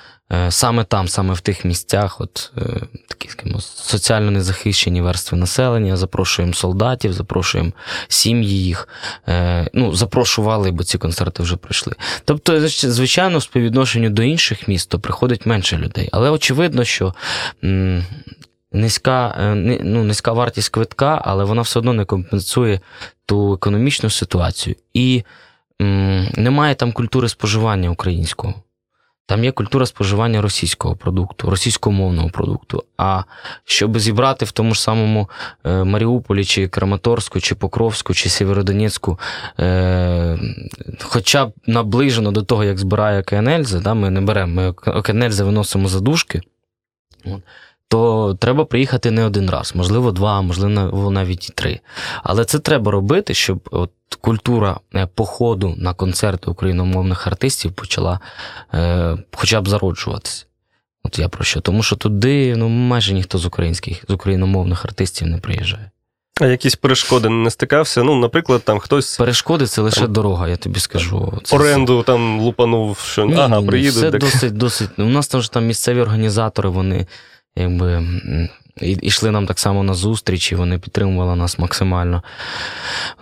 саме 0.49 0.83
там, 0.83 1.07
саме 1.07 1.33
в 1.33 1.41
тих 1.41 1.65
місцях, 1.65 2.21
от 2.21 2.51
е, 2.57 2.61
такі 3.07 3.29
скажімо, 3.29 3.61
соціально 3.61 4.31
незахищені 4.31 5.01
верстви 5.01 5.37
населення, 5.37 5.97
запрошуємо 5.97 6.53
солдатів, 6.53 7.13
запрошуємо 7.13 7.71
сім'ї 8.07 8.63
їх. 8.63 8.87
Е, 9.27 9.69
Ну, 9.73 9.95
запрошували, 9.95 10.71
бо 10.71 10.83
ці 10.83 10.97
концерти 10.97 11.43
вже 11.43 11.55
пройшли. 11.55 11.93
Тобто, 12.25 12.67
звичайно, 12.67 13.41
співвідношенню 13.41 14.09
до 14.09 14.23
інших 14.23 14.67
міст 14.67 14.89
то 14.89 14.99
приходить 14.99 15.45
менше 15.45 15.77
людей. 15.77 16.09
Але 16.11 16.29
очевидно, 16.29 16.83
що. 16.83 17.13
Низька, 18.71 19.35
е, 19.39 19.55
ну, 19.83 20.03
низька 20.03 20.31
вартість 20.31 20.69
квитка, 20.69 21.21
але 21.25 21.43
вона 21.43 21.61
все 21.61 21.79
одно 21.79 21.93
не 21.93 22.05
компенсує 22.05 22.79
ту 23.25 23.53
економічну 23.53 24.09
ситуацію. 24.09 24.75
І 24.93 25.23
немає 26.35 26.75
там 26.75 26.91
культури 26.91 27.29
споживання 27.29 27.89
українського. 27.89 28.53
Там 29.29 29.43
є 29.43 29.51
культура 29.51 29.85
споживання 29.85 30.41
російського 30.41 30.95
продукту, 30.95 31.49
російськомовного 31.49 32.29
продукту. 32.29 32.83
А 32.97 33.23
щоб 33.63 33.99
зібрати 33.99 34.45
в 34.45 34.51
тому 34.51 34.73
ж 34.73 34.81
самому 34.81 35.29
е, 35.65 35.83
Маріуполі, 35.83 36.45
чи 36.45 36.67
Краматорську, 36.67 37.39
чи 37.39 37.55
Покровську, 37.55 38.13
чи 38.13 38.29
Сєвєродонецьку, 38.29 39.19
е, 39.59 40.39
хоча 41.01 41.45
б 41.45 41.53
наближено 41.67 42.31
до 42.31 42.43
того, 42.43 42.63
як 42.63 42.77
збирає 42.77 43.23
КНЛЗ, 43.23 43.71
да, 43.71 43.93
ми 43.93 44.09
не 44.09 44.21
беремо, 44.21 44.53
ми 44.53 45.01
КНЛЗ 45.01 45.39
виносимо 45.39 45.87
за 45.87 45.99
дужки, 45.99 46.41
от, 47.25 47.41
то 47.89 48.33
треба 48.39 48.65
приїхати 48.65 49.11
не 49.11 49.25
один 49.25 49.49
раз, 49.49 49.75
можливо, 49.75 50.11
два, 50.11 50.41
можливо, 50.41 51.11
навіть 51.11 51.49
і 51.49 51.53
три. 51.53 51.79
Але 52.23 52.45
це 52.45 52.59
треба 52.59 52.91
робити, 52.91 53.33
щоб 53.33 53.69
от 53.71 53.91
культура 54.21 54.79
е, 54.95 55.07
походу 55.15 55.73
на 55.77 55.93
концерти 55.93 56.51
україномовних 56.51 57.27
артистів 57.27 57.71
почала 57.71 58.19
е, 58.73 59.17
хоча 59.33 59.61
б 59.61 59.67
зароджуватися. 59.69 60.45
От 61.03 61.19
я 61.19 61.29
про 61.29 61.43
що. 61.43 61.61
Тому 61.61 61.83
що 61.83 61.95
туди 61.95 62.55
ну, 62.55 62.69
майже 62.69 63.13
ніхто 63.13 63.37
з 63.37 63.45
українських, 63.45 64.03
з 64.07 64.13
україномовних 64.13 64.85
артистів 64.85 65.27
не 65.27 65.37
приїжджає. 65.37 65.91
А 66.41 66.45
якісь 66.45 66.75
перешкоди 66.75 67.29
не 67.29 67.51
стикався? 67.51 68.03
Ну, 68.03 68.15
наприклад, 68.15 68.61
там 68.63 68.79
хтось 68.79 69.17
Перешкоди 69.17 69.65
це 69.65 69.81
лише 69.81 70.07
дорога, 70.07 70.47
я 70.47 70.57
тобі 70.57 70.79
скажу. 70.79 71.39
Це 71.43 71.55
оренду 71.55 72.03
там 72.03 72.39
лупанув, 72.39 72.97
що 72.97 73.25
Ні, 73.25 73.35
ага, 73.35 73.61
ні, 73.61 73.67
приїду. 73.67 73.99
Все 73.99 74.11
так. 74.11 74.21
досить, 74.21 74.57
досить. 74.57 74.89
У 74.97 75.03
нас 75.03 75.27
там 75.27 75.41
ж 75.41 75.51
там 75.51 75.65
місцеві 75.65 76.01
організатори, 76.01 76.69
вони 76.69 77.07
якби 77.55 78.07
і- 78.81 78.97
йшли 79.01 79.31
нам 79.31 79.47
так 79.47 79.59
само 79.59 79.83
на 79.83 79.93
зустріч, 79.93 80.51
і 80.51 80.55
вони 80.55 80.79
підтримували 80.79 81.35
нас 81.35 81.59
максимально. 81.59 82.23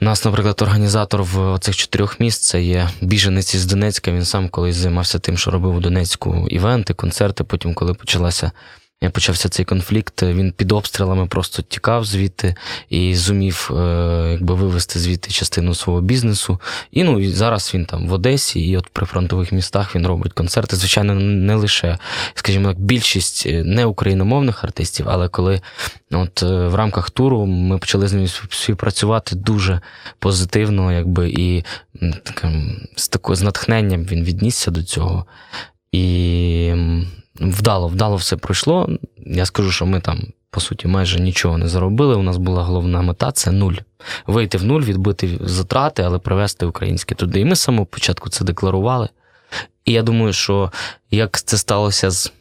У 0.02 0.06
нас, 0.06 0.26
наприклад, 0.26 0.62
організатор 0.62 1.24
в 1.24 1.60
цих 1.60 1.76
чотирьох 1.76 2.20
міст 2.20 2.44
це 2.44 2.62
є 2.62 2.90
біженець 3.02 3.54
із 3.56 3.66
Донецька. 3.66 4.12
Він 4.12 4.26
сам 4.26 4.50
колись 4.50 4.76
займався 4.76 5.20
тим, 5.20 5.38
що 5.38 5.52
робив 5.52 5.76
у 5.76 5.80
Донецьку 5.80 6.48
івенти, 6.50 6.94
концерти. 6.94 7.44
Потім, 7.44 7.74
коли 7.74 7.94
почалася. 7.94 8.52
Почався 9.12 9.50
цей 9.50 9.66
конфлікт, 9.66 10.24
він 10.24 10.52
під 10.52 10.72
обстрілами 10.72 11.26
просто 11.26 11.62
тікав 11.62 12.06
звідти 12.06 12.56
і 12.90 13.16
зумів 13.16 13.72
е, 13.74 14.30
якби 14.32 14.54
вивести 14.54 15.00
звідти 15.00 15.32
частину 15.32 15.76
свого 15.76 16.02
бізнесу. 16.02 16.60
І 16.92 17.04
ну 17.04 17.20
і 17.20 17.28
зараз 17.28 17.72
він 17.74 17.86
там 17.86 18.08
в 18.08 18.14
Одесі, 18.14 18.60
і 18.60 18.78
от 18.78 18.88
при 18.90 19.06
фронтових 19.06 19.52
містах 19.52 19.96
він 19.96 20.08
робить 20.08 20.34
концерти. 20.34 20.76
Звичайно, 20.76 21.16
не 21.16 21.56
лише, 21.56 21.98
скажімо 22.34 22.68
так, 22.68 22.80
більшість 22.80 23.44
е, 23.48 23.64
не 23.64 23.86
україномовних 23.86 24.64
артистів, 24.64 25.06
але 25.10 25.30
коли 25.30 25.62
от 26.12 26.44
е, 26.44 26.68
в 26.68 26.76
рамках 26.76 27.10
туру 27.10 27.46
ми 27.46 27.78
почали 27.78 28.08
з 28.08 28.14
ним 28.14 28.28
співпрацювати 28.50 29.36
дуже 29.36 29.82
позитивно, 30.20 30.92
якби 30.92 31.30
і 31.30 31.66
таким 32.24 32.82
з 32.96 33.08
такою 33.08 33.36
з 33.36 33.42
натхненням 33.42 34.04
він 34.04 34.24
віднісся 34.24 34.72
до 34.72 34.84
цього. 34.84 35.26
І 35.92 36.74
вдало, 37.40 37.88
вдало 37.88 38.16
все 38.16 38.38
пройшло. 38.38 38.90
Я 39.18 39.46
скажу, 39.46 39.72
що 39.72 39.86
ми 39.86 40.02
там, 40.02 40.24
по 40.50 40.62
суті, 40.62 40.88
майже 40.88 41.20
нічого 41.20 41.58
не 41.58 41.68
заробили. 41.68 42.16
У 42.16 42.24
нас 42.24 42.38
була 42.38 42.64
головна 42.64 43.02
мета 43.02 43.32
це 43.32 43.52
нуль. 43.52 43.74
Вийти 44.28 44.58
в 44.58 44.64
нуль, 44.64 44.82
відбити 44.82 45.40
затрати, 45.42 46.04
але 46.04 46.20
привезти 46.20 46.66
українське 46.66 47.16
туди. 47.16 47.40
І 47.40 47.46
ми 47.46 47.56
з 47.56 47.60
самого 47.60 47.86
початку 47.86 48.30
це 48.30 48.46
декларували. 48.46 49.10
І 49.86 49.92
я 49.92 50.04
думаю, 50.04 50.34
що 50.34 50.72
як 51.12 51.42
це 51.42 51.58
сталося 51.58 52.12
з 52.12 52.34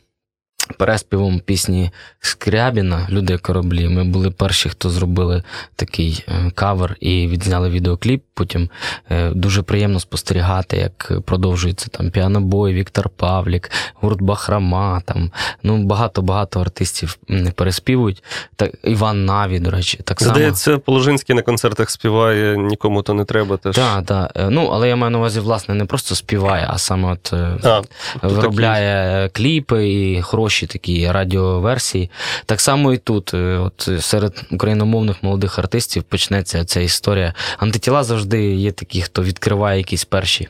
переспівом 0.79 1.41
пісні 1.41 1.91
Скрябіна 2.21 3.07
Люди 3.11 3.39
кораблі. 3.39 3.89
Ми 3.89 4.05
були 4.05 4.31
перші, 4.31 4.69
хто 4.69 4.91
зробили 4.91 5.43
такий 5.77 6.25
е, 6.29 6.51
кавер 6.55 6.97
і 7.01 7.27
відзняли 7.27 7.71
відеокліп. 7.71 8.23
Потім 8.35 8.71
е, 9.11 9.31
дуже 9.31 9.63
приємно 9.63 10.01
спостерігати, 10.01 10.77
як 10.77 11.13
продовжується 11.25 11.89
там 11.89 12.11
піанобой, 12.11 12.73
Віктор 12.75 13.09
Павлік, 13.09 13.71
гурт 13.95 14.23
Бахрама. 14.23 15.01
Там 15.05 15.31
ну 15.63 15.85
багато-багато 15.85 16.61
артистів 16.61 17.19
переспівують. 17.55 18.23
Так 18.57 18.71
Іван 18.85 19.25
Наві, 19.25 19.59
до 19.59 19.71
речі, 19.71 20.01
так 20.05 20.21
само. 20.21 20.35
Здається, 20.35 20.79
Положинський 20.79 21.37
на 21.37 21.43
концертах 21.43 21.91
співає, 21.91 22.57
нікому 22.57 23.03
то 23.03 23.15
не 23.15 23.25
треба. 23.25 23.57
теж. 23.57 23.77
Так, 23.77 24.05
так. 24.05 24.33
Ну, 24.51 24.67
але 24.73 24.89
я 24.89 24.97
маю 24.97 25.11
на 25.11 25.19
увазі, 25.19 25.41
власне, 25.41 25.75
не 25.75 25.85
просто 25.85 26.15
співає, 26.15 26.67
а 26.71 26.79
саме 26.79 27.13
от 27.13 27.33
а, 27.33 27.83
виробляє 28.23 29.23
такі... 29.23 29.43
кліпи 29.43 29.89
і 29.89 30.23
хороші 30.47 30.67
такі 30.67 31.13
радіоверсії. 31.13 32.11
Так 32.47 32.61
само 32.61 32.93
і 32.93 32.99
тут, 32.99 33.35
е, 33.35 33.59
от 33.59 33.89
серед 34.01 34.45
україномовних 34.51 35.23
молодих 35.23 35.59
артистів 35.59 36.03
почнеться 36.03 36.65
ця 36.65 36.81
історія. 36.81 37.35
Антитіла 37.59 38.05
завжди 38.05 38.55
є 38.55 38.73
такі, 38.73 39.03
хто 39.03 39.23
відкриває 39.23 39.79
якісь 39.79 40.05
перші. 40.05 40.49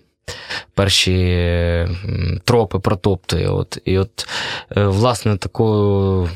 Перші 0.75 1.89
тропи 2.45 2.79
протоптує. 2.79 3.49
От. 3.49 3.79
І 3.85 3.99
от, 3.99 4.29
е, 4.77 4.85
власне, 4.85 5.37
такою, 5.37 6.29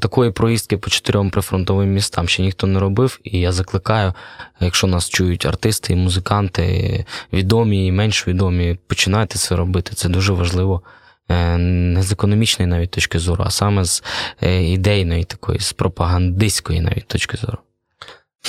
такої 0.00 0.30
проїздки 0.30 0.76
по 0.76 0.90
чотирьом 0.90 1.30
прифронтовим 1.30 1.92
містам 1.92 2.28
ще 2.28 2.42
ніхто 2.42 2.66
не 2.66 2.80
робив. 2.80 3.20
І 3.24 3.40
я 3.40 3.52
закликаю, 3.52 4.12
якщо 4.60 4.86
нас 4.86 5.08
чують 5.08 5.46
артисти 5.46 5.92
і 5.92 5.96
музиканти, 5.96 7.04
відомі 7.32 7.86
і 7.86 7.92
менш 7.92 8.28
відомі, 8.28 8.78
починайте 8.86 9.38
це 9.38 9.56
робити. 9.56 9.92
Це 9.94 10.08
дуже 10.08 10.32
важливо 10.32 10.82
не 11.28 12.02
з 12.02 12.12
економічної 12.12 12.70
навіть 12.70 12.90
точки 12.90 13.18
зору, 13.18 13.44
а 13.46 13.50
саме 13.50 13.84
з 13.84 14.02
е, 14.42 14.62
ідейної 14.62 15.24
такої, 15.24 15.58
з 15.58 15.72
пропагандистської 15.72 16.80
навіть 16.80 17.06
точки 17.06 17.36
зору. 17.36 17.58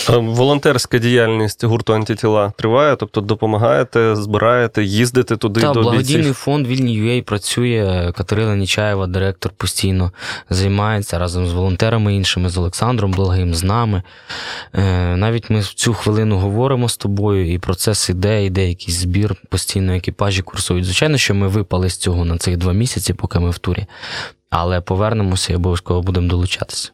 Волонтерська 0.10 0.98
діяльність 0.98 1.64
гурту 1.64 1.94
антитіла 1.94 2.54
триває, 2.58 2.96
тобто 2.96 3.22
допомагаєте, 3.22 4.16
збираєте, 4.16 4.84
їздите 4.84 5.38
туди 5.38 5.62
Та, 5.62 5.74
до 5.74 5.82
благодійний 5.82 6.22
бійців? 6.22 6.34
фонд 6.34 6.68
Вільні 6.68 7.02
UA 7.02 7.22
працює. 7.22 8.12
Катерина 8.18 8.56
Нічаєва, 8.56 9.08
директор, 9.08 9.52
постійно 9.58 10.12
займається 10.50 11.20
разом 11.20 11.48
з 11.48 11.54
волонтерами 11.54 12.16
іншими, 12.16 12.50
з 12.50 12.58
Олександром 12.58 13.12
Благим, 13.12 13.54
з 13.54 13.64
нами. 13.64 14.04
Е, 14.74 15.16
навіть 15.16 15.50
ми 15.50 15.60
в 15.60 15.74
цю 15.74 15.94
хвилину 15.94 16.38
говоримо 16.38 16.90
з 16.90 16.98
тобою, 16.98 17.54
і 17.54 17.60
процес 17.60 18.10
іде, 18.10 18.46
іде 18.46 18.70
якийсь 18.70 18.98
збір, 18.98 19.36
постійно 19.50 19.94
екіпажі 19.94 20.42
курсують. 20.42 20.86
Звичайно, 20.86 21.18
що 21.18 21.36
ми 21.36 21.48
випали 21.48 21.90
з 21.90 21.98
цього 21.98 22.26
на 22.26 22.38
цих 22.38 22.58
два 22.58 22.74
місяці, 22.74 23.14
поки 23.14 23.40
ми 23.40 23.50
в 23.50 23.58
турі, 23.58 23.86
але 24.50 24.82
повернемося 24.82 25.54
і 25.54 25.56
обов'язково 25.56 26.02
будемо 26.02 26.28
долучатися. 26.28 26.92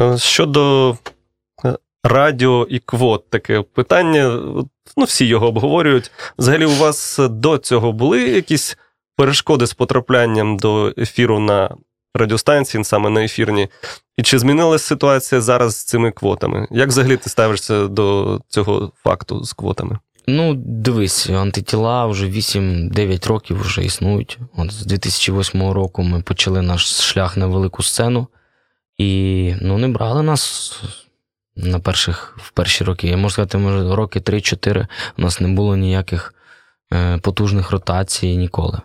Е, 0.00 0.18
щодо 0.18 0.96
радіо 2.04 2.66
і 2.70 2.78
квот 2.78 3.30
таке 3.30 3.62
питання. 3.62 4.40
Ну, 4.96 5.04
всі 5.04 5.26
його 5.26 5.48
обговорюють. 5.48 6.10
Взагалі, 6.38 6.66
у 6.66 6.74
вас 6.74 7.18
до 7.30 7.58
цього 7.58 7.92
були 7.92 8.22
якісь 8.22 8.76
перешкоди 9.16 9.66
з 9.66 9.74
потраплянням 9.74 10.56
до 10.56 10.94
ефіру 10.98 11.38
на 11.38 11.76
радіостанції, 12.14 12.84
саме 12.84 13.10
на 13.10 13.24
ефірні? 13.24 13.68
І 14.16 14.22
чи 14.22 14.38
змінилася 14.38 14.84
ситуація 14.84 15.40
зараз 15.40 15.76
з 15.76 15.84
цими 15.84 16.10
квотами? 16.10 16.68
Як 16.70 16.88
взагалі 16.88 17.16
ти 17.16 17.30
ставишся 17.30 17.86
до 17.86 18.40
цього 18.48 18.92
факту 19.04 19.44
з 19.44 19.52
квотами? 19.52 19.98
Ну, 20.26 20.54
дивись, 20.54 21.30
антитіла 21.30 22.06
вже 22.06 22.26
8-9 22.26 23.28
років 23.28 23.60
вже 23.60 23.84
існують. 23.84 24.38
От 24.56 24.72
З 24.72 24.86
2008 24.86 25.70
року 25.70 26.02
ми 26.02 26.22
почали 26.22 26.62
наш 26.62 27.00
шлях 27.00 27.36
на 27.36 27.46
велику 27.46 27.82
сцену, 27.82 28.26
і 28.98 29.54
ну, 29.60 29.78
не 29.78 29.88
брали 29.88 30.22
нас 30.22 30.72
на 31.56 31.78
перших, 31.78 32.38
в 32.38 32.50
перші 32.50 32.84
роки. 32.84 33.08
Я 33.08 33.16
можу 33.16 33.32
сказати, 33.32 33.58
може, 33.58 33.94
роки 33.94 34.18
3-4 34.18 34.86
у 35.18 35.22
нас 35.22 35.40
не 35.40 35.48
було 35.48 35.76
ніяких 35.76 36.34
е, 36.92 37.18
потужних 37.18 37.70
ротацій 37.70 38.36
ніколи. 38.36 38.80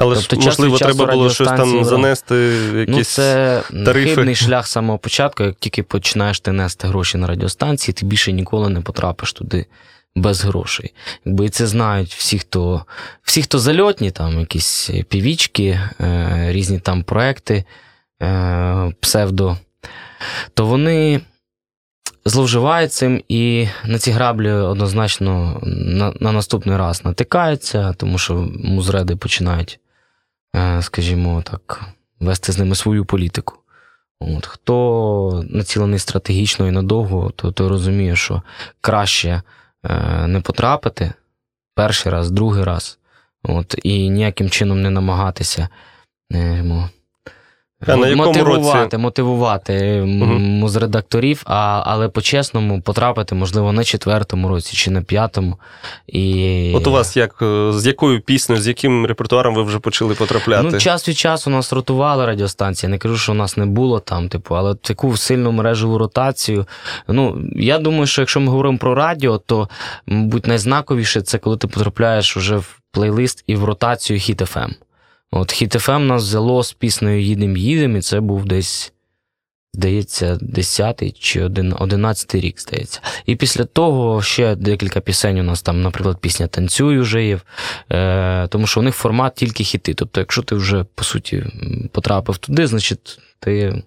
Але 0.00 0.14
тобто, 0.14 0.40
ж, 0.40 0.46
можливо, 0.46 0.78
треба 0.78 1.06
було 1.06 1.30
щось 1.30 1.48
там 1.48 1.84
занести, 1.84 2.34
якісь 2.74 2.96
ну, 2.96 3.04
це 3.04 3.62
тарифи. 3.84 4.14
хибний 4.14 4.34
шлях 4.34 4.66
з 4.66 4.70
самого 4.70 4.98
початку. 4.98 5.42
Як 5.42 5.54
тільки 5.54 5.82
починаєш 5.82 6.40
ти 6.40 6.52
нести 6.52 6.88
гроші 6.88 7.18
на 7.18 7.26
радіостанції, 7.26 7.92
ти 7.92 8.06
більше 8.06 8.32
ніколи 8.32 8.68
не 8.68 8.80
потрапиш 8.80 9.32
туди 9.32 9.66
без 10.14 10.44
грошей. 10.44 10.94
Якби 11.24 11.48
це 11.48 11.66
знають 11.66 12.14
всі, 12.14 12.38
хто 12.38 12.84
всі, 13.22 13.42
хто 13.42 13.58
зальотні, 13.58 14.10
там 14.10 14.40
якісь 14.40 14.90
півічки, 15.08 15.80
е, 16.00 16.46
різні 16.48 16.78
там 16.78 17.02
проекти, 17.02 17.64
е, 18.22 18.92
псевдо, 19.00 19.56
то 20.54 20.66
вони 20.66 21.20
зловживають 22.24 22.92
цим 22.92 23.22
і 23.28 23.68
на 23.84 23.98
ці 23.98 24.10
граблі 24.10 24.50
однозначно 24.50 25.60
на 25.64 26.12
на 26.20 26.32
наступний 26.32 26.76
раз 26.76 27.04
натикаються, 27.04 27.92
тому 27.92 28.18
що 28.18 28.48
музреди 28.64 29.16
починають, 29.16 29.80
е, 30.56 30.82
скажімо 30.82 31.42
так, 31.42 31.80
вести 32.20 32.52
з 32.52 32.58
ними 32.58 32.74
свою 32.74 33.04
політику. 33.04 33.56
От, 34.20 34.46
Хто 34.46 35.44
націлений 35.50 35.98
стратегічно 35.98 36.68
і 36.68 36.70
надовго, 36.70 37.30
то 37.30 37.52
той 37.52 37.68
розуміє, 37.68 38.16
що 38.16 38.42
краще 38.80 39.42
е, 39.84 40.26
не 40.26 40.40
потрапити 40.40 41.12
перший 41.74 42.12
раз, 42.12 42.30
другий 42.30 42.64
раз, 42.64 42.98
от, 43.42 43.74
і 43.82 44.10
ніяким 44.10 44.50
чином 44.50 44.82
не 44.82 44.90
намагатися. 44.90 45.68
Е, 46.32 46.90
а 47.86 47.96
на 47.96 48.08
якому 48.08 48.26
мотивувати, 48.26 48.84
році? 48.84 48.96
мотивувати 48.96 50.00
угу. 50.00 50.68
з 50.68 50.76
редакторів, 50.76 51.42
а, 51.46 51.82
але 51.86 52.08
по-чесному 52.08 52.82
потрапити, 52.82 53.34
можливо, 53.34 53.72
на 53.72 53.84
четвертому 53.84 54.48
році 54.48 54.76
чи 54.76 54.90
на 54.90 55.02
п'ятому. 55.02 55.56
І... 56.06 56.72
От 56.76 56.86
у 56.86 56.90
вас 56.90 57.16
як 57.16 57.42
е, 57.42 57.72
з 57.72 57.86
якою 57.86 58.20
піснею, 58.20 58.62
з 58.62 58.66
яким 58.66 59.06
репертуаром 59.06 59.54
ви 59.54 59.62
вже 59.62 59.78
почали 59.78 60.14
потрапляти? 60.14 60.68
Ну, 60.72 60.78
час 60.78 61.08
від 61.08 61.18
часу 61.18 61.50
нас 61.50 61.72
ротували 61.72 62.26
радіостанції. 62.26 62.90
Не 62.90 62.98
кажу, 62.98 63.16
що 63.16 63.32
у 63.32 63.34
нас 63.34 63.56
не 63.56 63.66
було 63.66 64.00
там, 64.00 64.28
типу, 64.28 64.56
але 64.56 64.74
таку 64.74 65.16
сильну 65.16 65.52
мережеву 65.52 65.98
ротацію. 65.98 66.66
Ну, 67.08 67.42
я 67.56 67.78
думаю, 67.78 68.06
що 68.06 68.22
якщо 68.22 68.40
ми 68.40 68.48
говоримо 68.48 68.78
про 68.78 68.94
радіо, 68.94 69.38
то, 69.38 69.68
мабуть, 70.06 70.46
найзнаковіше 70.46 71.22
це 71.22 71.38
коли 71.38 71.56
ти 71.56 71.66
потрапляєш 71.66 72.36
вже 72.36 72.56
в 72.56 72.80
плейлист 72.92 73.44
і 73.46 73.54
в 73.56 73.64
ротацію 73.64 74.18
Hit 74.18 74.42
FM. 74.54 74.74
От 75.32 75.52
Хіт-ФМ 75.52 75.98
нас 75.98 76.22
взяло 76.22 76.62
з 76.62 76.72
піснею 76.72 77.22
Їдем, 77.22 77.56
їдем, 77.56 77.96
і 77.96 78.00
це 78.00 78.20
був 78.20 78.44
десь, 78.44 78.92
здається, 79.74 80.38
10 80.40 81.20
чи 81.20 81.44
11 81.44 82.34
рік, 82.34 82.60
здається. 82.60 83.00
І 83.26 83.36
після 83.36 83.64
того 83.64 84.22
ще 84.22 84.56
декілька 84.56 85.00
пісень 85.00 85.38
у 85.38 85.42
нас 85.42 85.62
там, 85.62 85.82
наприклад, 85.82 86.18
пісня 86.20 86.46
Танцюй 86.46 86.98
уже 86.98 87.24
є, 87.24 87.40
е, 87.92 88.46
тому 88.48 88.66
що 88.66 88.80
у 88.80 88.82
них 88.82 88.94
формат 88.94 89.34
тільки 89.34 89.64
хіти. 89.64 89.94
Тобто, 89.94 90.20
якщо 90.20 90.42
ти 90.42 90.54
вже, 90.54 90.84
по 90.94 91.04
суті, 91.04 91.44
потрапив 91.92 92.38
туди, 92.38 92.66
значить 92.66 93.18
ти 93.40 93.82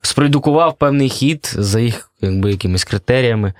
спродукував 0.00 0.78
певний 0.78 1.08
хід 1.08 1.54
за 1.58 1.80
їх 1.80 2.10
якби, 2.20 2.50
якимись 2.50 2.84
критеріями. 2.84 3.52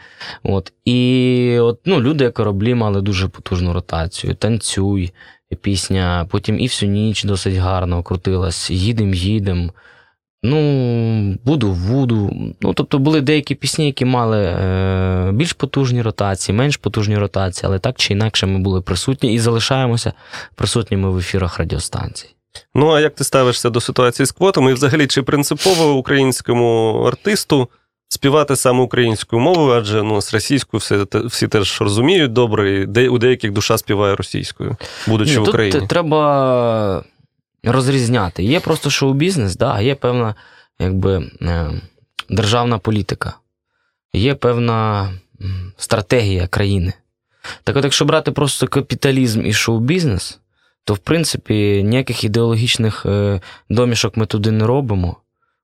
От. 0.42 0.72
І 0.84 1.58
от, 1.60 1.80
ну, 1.84 2.00
люди 2.00 2.30
кораблі 2.30 2.74
мали 2.74 3.00
дуже 3.00 3.28
потужну 3.28 3.72
ротацію. 3.72 4.34
Танцюй 4.34 5.12
пісня, 5.54 6.26
потім 6.30 6.60
і 6.60 6.66
всю 6.66 6.92
ніч 6.92 7.24
досить 7.24 7.54
гарно 7.54 8.02
крутилась. 8.02 8.70
Їдем, 8.70 9.14
їдем. 9.14 9.70
Ну, 10.46 11.38
буду 11.44 11.72
вуду. 11.72 12.30
Ну, 12.60 12.74
тобто 12.74 12.98
були 12.98 13.20
деякі 13.20 13.54
пісні, 13.54 13.86
які 13.86 14.04
мали 14.04 14.44
е, 14.44 15.30
більш 15.32 15.52
потужні 15.52 16.02
ротації, 16.02 16.56
менш 16.56 16.76
потужні 16.76 17.18
ротації, 17.18 17.62
але 17.66 17.78
так 17.78 17.96
чи 17.96 18.12
інакше 18.12 18.46
ми 18.46 18.58
були 18.58 18.80
присутні 18.80 19.34
і 19.34 19.38
залишаємося 19.38 20.12
присутніми 20.54 21.10
в 21.10 21.18
ефірах 21.18 21.58
радіостанцій. 21.58 22.28
Ну, 22.74 22.90
а 22.90 23.00
як 23.00 23.14
ти 23.14 23.24
ставишся 23.24 23.70
до 23.70 23.80
ситуації 23.80 24.26
з 24.26 24.32
квотами? 24.32 24.70
І 24.70 24.74
взагалі, 24.74 25.06
чи 25.06 25.22
принципово 25.22 25.92
українському 25.92 27.02
артисту 27.06 27.68
співати 28.08 28.56
саме 28.56 28.80
українською 28.80 29.42
мовою, 29.42 29.78
адже 29.78 30.02
ну, 30.02 30.22
з 30.22 30.34
російською 30.34 30.78
всі, 30.78 30.96
всі 31.24 31.48
теж 31.48 31.80
розуміють 31.80 32.32
добре, 32.32 32.80
і 32.80 32.86
де, 32.86 33.08
у 33.08 33.18
деяких 33.18 33.52
душа 33.52 33.78
співає 33.78 34.16
російською, 34.16 34.76
будучи 35.06 35.30
Ні, 35.30 35.38
в 35.38 35.48
Україні. 35.48 35.80
Тут 35.80 35.88
треба 35.88 37.04
розрізняти. 37.64 38.44
Є 38.44 38.60
просто 38.60 38.90
шоу-бізнес, 38.90 39.56
да, 39.56 39.80
є 39.80 39.94
певна 39.94 40.34
якби, 40.78 41.30
е, 41.42 41.70
державна 42.30 42.78
політика, 42.78 43.34
є 44.12 44.34
певна 44.34 45.10
стратегія 45.76 46.46
країни. 46.46 46.92
Так 47.64 47.76
от, 47.76 47.84
якщо 47.84 48.04
брати 48.04 48.32
просто 48.32 48.68
капіталізм 48.68 49.46
і 49.46 49.52
шоу-бізнес, 49.52 50.38
то 50.84 50.94
в 50.94 50.98
принципі 50.98 51.82
ніяких 51.82 52.24
ідеологічних 52.24 53.06
е, 53.06 53.40
домішок 53.70 54.16
ми 54.16 54.26
туди 54.26 54.50
не 54.50 54.66
робимо. 54.66 55.16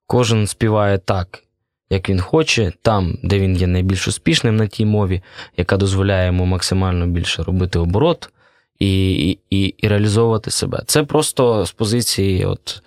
Кожен 0.07 0.47
співає 0.47 0.99
так, 0.99 1.43
як 1.91 2.09
він 2.09 2.21
хоче, 2.21 2.73
там, 2.83 3.19
де 3.23 3.39
він 3.39 3.57
є 3.57 3.67
найбільш 3.67 4.09
успішним 4.09 4.57
на 4.57 4.67
тій 4.67 4.85
мові, 4.85 5.23
яка 5.57 5.77
дозволяє 5.77 6.27
йому 6.27 6.45
максимально 6.45 7.07
більше 7.07 7.43
робити 7.43 7.79
оборот 7.79 8.31
і 8.79 9.21
і, 9.51 9.75
і, 9.79 9.89
реалізовувати 9.89 10.51
себе. 10.51 10.83
Це 10.87 11.03
просто 11.03 11.67
з 11.67 11.73
позиції 11.73 12.45
от, 12.45 12.83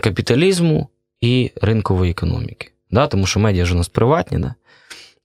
капіталізму 0.00 0.88
і 1.20 1.50
ринкової 1.62 2.10
економіки. 2.10 2.70
Да? 2.90 3.06
Тому 3.06 3.26
що 3.26 3.40
медіа 3.40 3.64
ж 3.64 3.74
у 3.74 3.76
нас 3.76 3.88
приватні. 3.88 4.38
Да? 4.38 4.54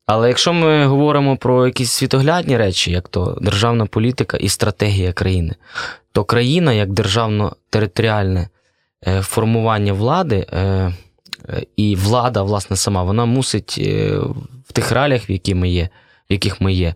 Але 0.06 0.28
якщо 0.28 0.54
ми 0.54 0.86
говоримо 0.86 1.38
про 1.38 1.66
якісь 1.66 1.92
світоглядні 1.92 2.58
речі, 2.58 2.92
як 2.92 3.08
то 3.08 3.38
державна 3.42 3.86
політика 3.86 4.38
і 4.38 4.50
стратегія 4.50 5.14
країни, 5.14 5.56
то 6.12 6.24
країна 6.24 6.74
як 6.74 6.94
державно-територіальне 6.94 8.50
е, 9.08 9.22
формування 9.22 9.94
влади 9.94 10.46
е, 10.54 10.94
і 11.76 11.96
влада, 11.96 12.44
власне, 12.44 12.76
сама, 12.76 13.04
вона 13.04 13.26
мусить 13.26 13.78
в 14.68 14.74
тих 14.74 14.92
реаліях, 14.92 15.30
в 15.30 15.32
які 15.32 15.56
ми 15.56 15.70
є, 15.70 15.90
в 16.30 16.34
яких 16.34 16.62
ми 16.62 16.74
є, 16.74 16.96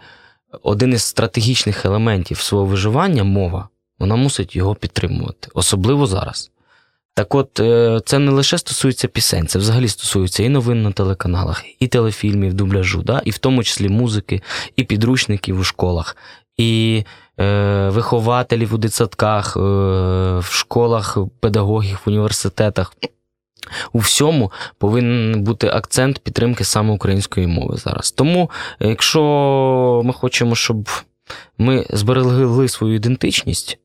один 0.64 0.94
із 0.94 1.04
стратегічних 1.04 1.86
елементів 1.86 2.40
свого 2.40 2.66
виживання 2.66 3.24
мова, 3.24 3.70
вона 4.00 4.16
мусить 4.16 4.56
його 4.56 4.76
підтримувати, 4.76 5.50
особливо 5.54 6.08
зараз. 6.08 6.52
Так 7.14 7.36
от, 7.36 7.60
е, 7.60 8.02
це 8.06 8.20
не 8.20 8.32
лише 8.32 8.58
стосується 8.58 9.08
пісень, 9.08 9.48
це 9.48 9.60
взагалі 9.60 9.88
стосується 9.88 10.44
і 10.44 10.50
новин 10.50 10.84
на 10.84 10.92
телеканалах, 10.92 11.64
і 11.80 11.88
телефільмів, 11.88 12.54
дубляжу, 12.54 13.02
да? 13.02 13.22
і 13.26 13.32
в 13.32 13.38
тому 13.38 13.64
числі 13.64 13.90
музики, 13.90 14.42
і 14.76 14.84
підручників 14.84 15.60
у 15.60 15.64
школах, 15.64 16.18
і 16.58 17.04
е, 17.40 17.90
вихователів 17.90 18.74
у 18.74 18.78
дитсадках, 18.78 19.58
е, 19.58 19.60
в 20.40 20.48
школах, 20.50 21.18
педагогів, 21.40 22.02
в 22.06 22.10
університетах. 22.10 22.94
У 23.93 23.99
всьому 23.99 24.51
повинен 24.78 25.43
бути 25.43 25.67
акцент 25.67 26.19
підтримки 26.19 26.63
саме 26.63 26.93
української 26.93 27.47
мови 27.47 27.78
зараз. 27.78 28.12
Тому, 28.12 28.49
якщо 28.80 29.21
ми 30.06 30.13
хочемо, 30.13 30.56
щоб 30.56 30.89
ми 31.58 31.86
зберегли 31.89 32.67
свою 32.67 32.95
ідентичність, 32.95 33.80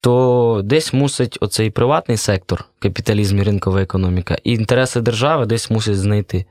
то 0.00 0.60
десь 0.64 0.92
мусить 0.92 1.38
оцей 1.40 1.70
приватний 1.70 2.16
сектор, 2.16 2.64
капіталізм 2.78 3.38
і 3.38 3.42
ринкова 3.42 3.82
економіка, 3.82 4.36
і 4.44 4.52
інтереси 4.52 5.00
держави 5.00 5.46
десь 5.46 5.70
мусять 5.70 5.98
знайти 5.98 6.46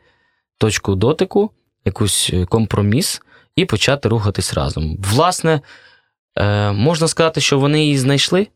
точку 0.57 0.95
дотику, 0.95 1.51
якийсь 1.85 2.31
компроміс 2.49 3.21
і 3.55 3.65
почати 3.65 4.09
рухатись 4.09 4.53
разом. 4.53 4.97
Власне, 4.99 5.61
е, 6.35 6.71
можна 6.71 7.07
сказати, 7.07 7.41
що 7.41 7.59
вони 7.59 7.83
її 7.83 7.97
знайшли 7.97 8.47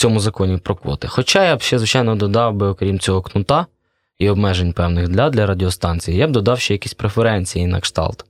цьому 0.00 0.20
законі 0.20 0.56
про 0.56 0.74
квоти. 0.74 1.08
Хоча 1.08 1.44
я 1.44 1.56
б 1.56 1.62
ще, 1.62 1.78
звичайно, 1.78 2.16
додав 2.16 2.54
би, 2.54 2.66
окрім 2.66 2.98
цього 2.98 3.22
кнута 3.22 3.66
і 4.18 4.30
обмежень 4.30 4.72
певних 4.72 5.08
для 5.08 5.30
для 5.30 5.46
радіостанції, 5.46 6.16
я 6.16 6.26
б 6.26 6.30
додав 6.30 6.60
ще 6.60 6.74
якісь 6.74 6.94
преференції 6.94 7.66
на 7.66 7.80
кшталт 7.80 8.24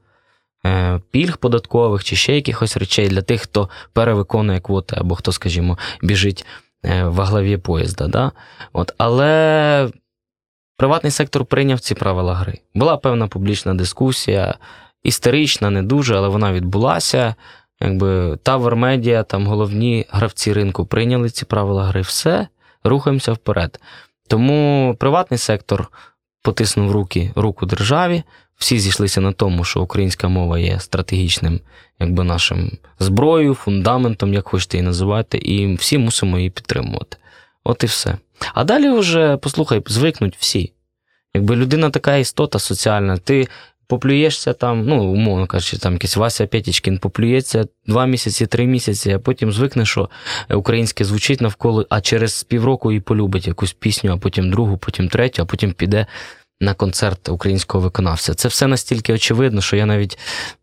е, 0.67 1.01
пільг 1.11 1.37
податкових 1.37 2.05
чи 2.05 2.17
ще 2.17 2.35
якихось 2.35 2.77
речей 2.77 3.09
для 3.09 3.23
тих, 3.23 3.43
хто 3.43 3.69
перевиконує 3.93 4.61
квоти, 4.61 4.97
або 4.99 5.15
хто, 5.15 5.33
скажімо, 5.33 5.79
біжить 6.03 6.47
е, 6.85 7.05
в 7.05 7.21
главі 7.21 7.57
поїзда. 7.57 8.09
Да? 8.09 8.33
От, 8.73 8.95
Але 8.99 9.89
приватний 10.77 11.11
сектор 11.11 11.45
прийняв 11.45 11.81
ці 11.81 11.95
правила 11.95 12.35
гри. 12.35 12.59
Була 12.75 12.97
певна 12.97 13.27
публічна 13.27 13.75
дискусія, 13.75 14.55
історична, 15.03 15.71
не 15.71 15.83
дуже, 15.83 16.17
але 16.17 16.29
вона 16.29 16.53
відбулася. 16.53 17.35
Якби 17.81 18.35
Tower 18.35 18.75
Media, 18.75 19.25
там 19.25 19.47
головні 19.47 20.07
гравці 20.11 20.53
ринку 20.53 20.87
прийняли 20.87 21.31
ці 21.31 21.45
правила 21.45 21.85
гри, 21.85 22.01
все, 22.01 22.49
рухаємося 22.85 23.33
вперед. 23.33 23.81
Тому 24.29 24.97
приватний 24.99 25.39
сектор 25.39 25.93
потиснув 26.43 26.91
руки 26.91 27.33
руку 27.37 27.67
державі, 27.67 28.23
всі 28.57 28.79
зійшлися 28.79 29.21
на 29.21 29.33
тому, 29.33 29.65
що 29.65 29.83
українська 29.83 30.29
мова 30.29 30.59
є 30.59 30.81
стратегічним, 30.81 31.61
якби 31.99 32.25
нашим 32.25 32.71
зброєю, 32.99 33.55
фундаментом, 33.55 34.35
як 34.35 34.49
хочете 34.49 34.77
її 34.77 34.87
називати, 34.87 35.39
і 35.39 35.75
всі 35.75 35.99
мусимо 35.99 36.39
її 36.39 36.51
підтримувати. 36.51 37.17
От 37.65 37.83
і 37.83 37.87
все. 37.87 38.17
А 38.55 38.65
далі 38.65 38.91
вже, 38.91 39.37
послухай, 39.37 39.83
звикнуть 39.87 40.37
всі. 40.39 40.73
Якби 41.35 41.57
людина 41.57 41.91
така 41.91 42.17
істота 42.17 42.59
соціальна, 42.59 43.17
ти 43.17 43.49
поплюєшся 43.91 44.53
там, 44.53 44.87
ну, 44.87 45.05
умовно 45.05 45.47
кажучи, 45.47 45.79
там 45.79 45.93
якийсь 45.93 46.17
Вася 46.17 46.47
Петічкін 46.47 46.99
поплюється 46.99 47.67
два 47.87 48.07
місяці, 48.07 48.47
три 48.47 48.67
місяці, 48.67 49.11
а 49.13 49.19
потім 49.19 49.53
звикне, 49.53 49.87
що 49.87 50.09
українське 50.51 51.05
звучить 51.05 51.41
навколо, 51.41 51.87
а 51.89 52.01
через 52.01 52.43
півроку 52.43 52.93
і 52.93 53.01
полюбить 53.01 53.47
якусь 53.47 53.73
пісню, 53.73 54.13
а 54.13 54.17
потім 54.17 54.51
другу, 54.51 54.79
потім 54.79 55.09
третю, 55.09 55.43
а 55.43 55.45
потім 55.45 55.73
піде 55.73 56.07
на 56.61 56.75
концерт 56.75 57.29
українського 57.29 57.85
виконавця. 57.85 58.35
Це 58.35 58.49
все 58.49 58.67
настільки 58.67 59.13
очевидно, 59.13 59.61
що 59.61 59.77
я 59.77 59.87
навіть 59.87 60.19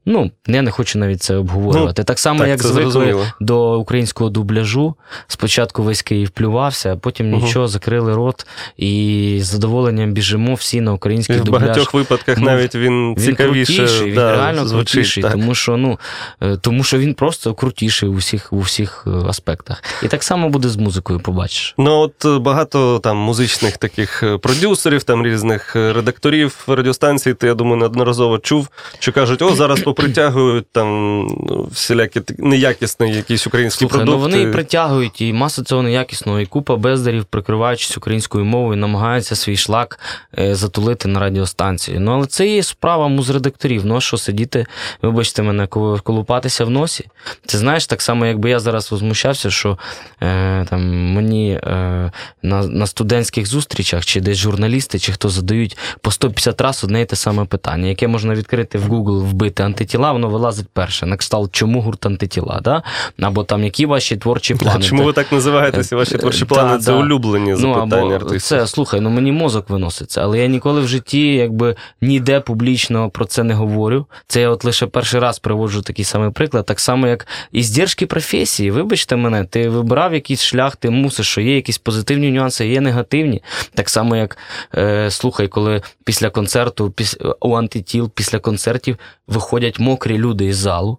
ну, 0.08 0.32
я 0.48 0.62
не 0.62 0.72
хочу 0.72 1.00
навіть 1.00 1.24
це 1.24 1.36
обговорювати. 1.36 2.02
Ну, 2.02 2.06
так 2.06 2.20
само, 2.20 2.40
так, 2.40 2.50
як 2.50 2.64
звикли 2.64 2.92
зрозуміло. 2.92 3.26
до 3.40 3.80
українського 3.80 4.30
дубляжу. 4.30 4.96
Спочатку 5.28 5.84
весь 5.84 6.02
Київ 6.02 6.30
плювався, 6.30 6.94
а 6.94 6.96
потім 6.96 7.34
угу. 7.34 7.46
нічого, 7.46 7.68
закрили 7.68 8.16
рот 8.16 8.48
і 8.78 9.40
з 9.42 9.46
задоволенням 9.46 10.14
біжимо 10.14 10.54
всі 10.54 10.82
на 10.82 10.94
український 10.94 11.36
і 11.36 11.40
дубляж. 11.40 11.62
В 11.62 11.66
багатьох 11.66 11.94
випадках 11.94 12.38
ну, 12.38 12.46
навіть 12.46 12.76
він, 12.76 13.14
він 13.14 13.16
цікавіше. 13.18 13.76
Крутіший, 13.76 14.14
да, 14.14 14.32
він 14.32 14.40
реально 14.40 14.68
звучить, 14.68 14.94
крутіший, 14.94 15.24
так. 15.24 15.32
тому 15.32 15.56
що 15.56 15.78
ну, 15.78 16.00
е, 16.42 16.58
тому 16.58 16.84
що 16.84 16.98
він 16.98 17.14
просто 17.14 17.54
крутіший 17.54 18.10
у 18.10 18.14
всіх 18.14 18.54
у 18.54 18.60
всіх 18.60 19.04
е, 19.08 19.10
аспектах. 19.10 19.84
І 20.04 20.08
так 20.08 20.24
само 20.24 20.50
буде 20.50 20.70
з 20.70 20.76
музикою, 20.76 21.20
побачиш. 21.20 21.76
Ну 21.78 22.00
от 22.00 22.26
е, 22.26 22.40
багато 22.40 23.00
там 23.00 23.18
музичних 23.18 23.78
таких 23.78 24.24
продюсерів, 24.42 25.04
там 25.04 25.26
різних 25.26 25.76
редакторів 25.92 26.64
радіостанцій, 26.68 27.34
ти 27.34 27.48
я 27.48 27.54
думаю, 27.54 27.78
неодноразово 27.78 28.38
чув, 28.38 28.68
що 29.00 29.12
кажуть, 29.12 29.42
о, 29.42 29.56
зараз 29.56 29.80
попритягують 29.80 30.66
там 30.72 31.22
ну, 31.28 31.68
всілякі 31.72 32.22
неякісні 32.38 33.16
якісь 33.16 33.48
українські 33.48 33.80
Слухай, 33.80 33.98
продукти. 33.98 34.18
Ну 34.18 34.38
вони 34.38 34.50
і 34.50 34.54
притягують, 34.54 35.22
і 35.22 35.34
маса 35.34 35.64
цього 35.64 35.82
неякісного, 35.82 36.40
і 36.40 36.46
купа 36.46 36.76
бездарів, 36.76 37.26
прикриваючись 37.26 37.98
українською 37.98 38.46
мовою, 38.46 38.78
намагаються 38.78 39.36
свій 39.36 39.58
шлак 39.58 40.00
е, 40.40 40.56
затулити 40.56 41.08
на 41.08 41.20
радіостанції. 41.20 42.00
Ну, 42.00 42.12
але 42.12 42.26
це 42.26 42.48
є 42.48 42.64
справа 42.64 43.08
музредакторів. 43.08 43.86
Ну, 43.86 43.96
а 43.96 44.02
що 44.02 44.18
сидіти, 44.18 44.66
вибачте 45.02 45.44
мене, 45.44 45.68
колупатися 46.04 46.66
в 46.66 46.70
носі. 46.70 47.06
Це 47.46 47.58
знаєш, 47.58 47.88
так 47.88 48.02
само, 48.02 48.26
якби 48.26 48.50
я 48.50 48.60
зараз 48.60 48.92
возмущався, 48.92 49.50
що 49.50 49.78
е, 50.24 50.66
там 50.70 51.14
мені 51.14 51.52
е, 51.52 52.12
на, 52.44 52.68
на 52.68 52.88
студентських 52.88 53.48
зустрічах, 53.48 54.06
чи 54.06 54.22
десь 54.22 54.38
журналісти, 54.38 55.00
чи 55.00 55.12
хто 55.12 55.30
задають 55.30 55.77
по 56.02 56.12
150 56.12 56.62
разів 56.62 56.86
одне 56.86 57.02
і 57.02 57.06
те 57.06 57.16
саме 57.16 57.46
питання, 57.46 57.88
яке 57.88 58.08
можна 58.08 58.36
відкрити 58.36 58.78
в 58.78 58.94
Google, 58.94 59.20
вбити 59.20 59.64
антитіла, 59.64 60.12
воно 60.12 60.30
вилазить 60.30 60.68
перше. 60.74 61.06
На 61.06 61.18
кшталт, 61.18 61.52
чому 61.52 61.82
гурт 61.82 62.06
антитіла? 62.06 62.60
Да? 62.64 62.84
Або 63.22 63.44
там 63.44 63.64
які 63.64 63.86
ваші 63.86 64.18
творчі 64.18 64.56
плани. 64.56 64.86
Чому 64.86 65.04
ви 65.04 65.14
так 65.14 65.32
називаєтеся? 65.32 65.96
Ваші 65.96 66.16
е, 66.16 66.18
творчі 66.18 66.46
плани 66.46 66.72
да, 66.72 66.80
це 66.80 66.92
да. 66.92 66.98
улюблені 66.98 67.52
ну, 67.52 67.74
запитання. 67.74 68.16
артистів. 68.16 68.42
Це 68.42 68.68
слухай, 68.68 69.00
ну 69.00 69.10
мені 69.10 69.32
мозок 69.32 69.70
виноситься, 69.70 70.22
але 70.22 70.40
я 70.40 70.48
ніколи 70.48 70.82
в 70.82 70.88
житті 70.88 71.34
якби 71.34 71.76
ніде 72.02 72.40
публічно 72.40 73.10
про 73.10 73.26
це 73.26 73.44
не 73.44 73.54
говорю. 73.54 74.06
Це 74.28 74.42
я 74.42 74.50
от 74.50 74.66
лише 74.66 74.88
перший 74.88 75.20
раз 75.20 75.40
приводжу 75.40 75.82
такий 75.82 76.06
самий 76.06 76.32
приклад, 76.32 76.66
так 76.66 76.80
само, 76.80 77.08
як 77.08 77.28
і 77.52 77.64
здержки 77.64 78.06
професії. 78.06 78.72
Вибачте 78.72 79.16
мене, 79.16 79.46
ти 79.46 79.70
вибрав 79.70 80.14
якийсь 80.14 80.42
шлях, 80.42 80.76
ти 80.76 80.90
мусиш, 80.90 81.28
що 81.28 81.42
є 81.42 81.56
якісь 81.56 81.78
позитивні 81.78 82.32
нюанси, 82.32 82.68
є 82.68 82.82
негативні. 82.82 83.42
Так 83.74 83.90
само, 83.90 84.16
як 84.16 84.38
е, 84.76 85.12
слухай, 85.12 85.48
коли 85.48 85.67
коли 85.68 85.82
після 86.04 86.30
концерту, 86.30 86.94
у 87.40 87.54
антитіл 87.56 88.10
після 88.10 88.40
концертів 88.40 88.98
виходять 89.28 89.80
мокрі 89.80 90.18
люди 90.18 90.46
із 90.46 90.58
залу. 90.58 90.98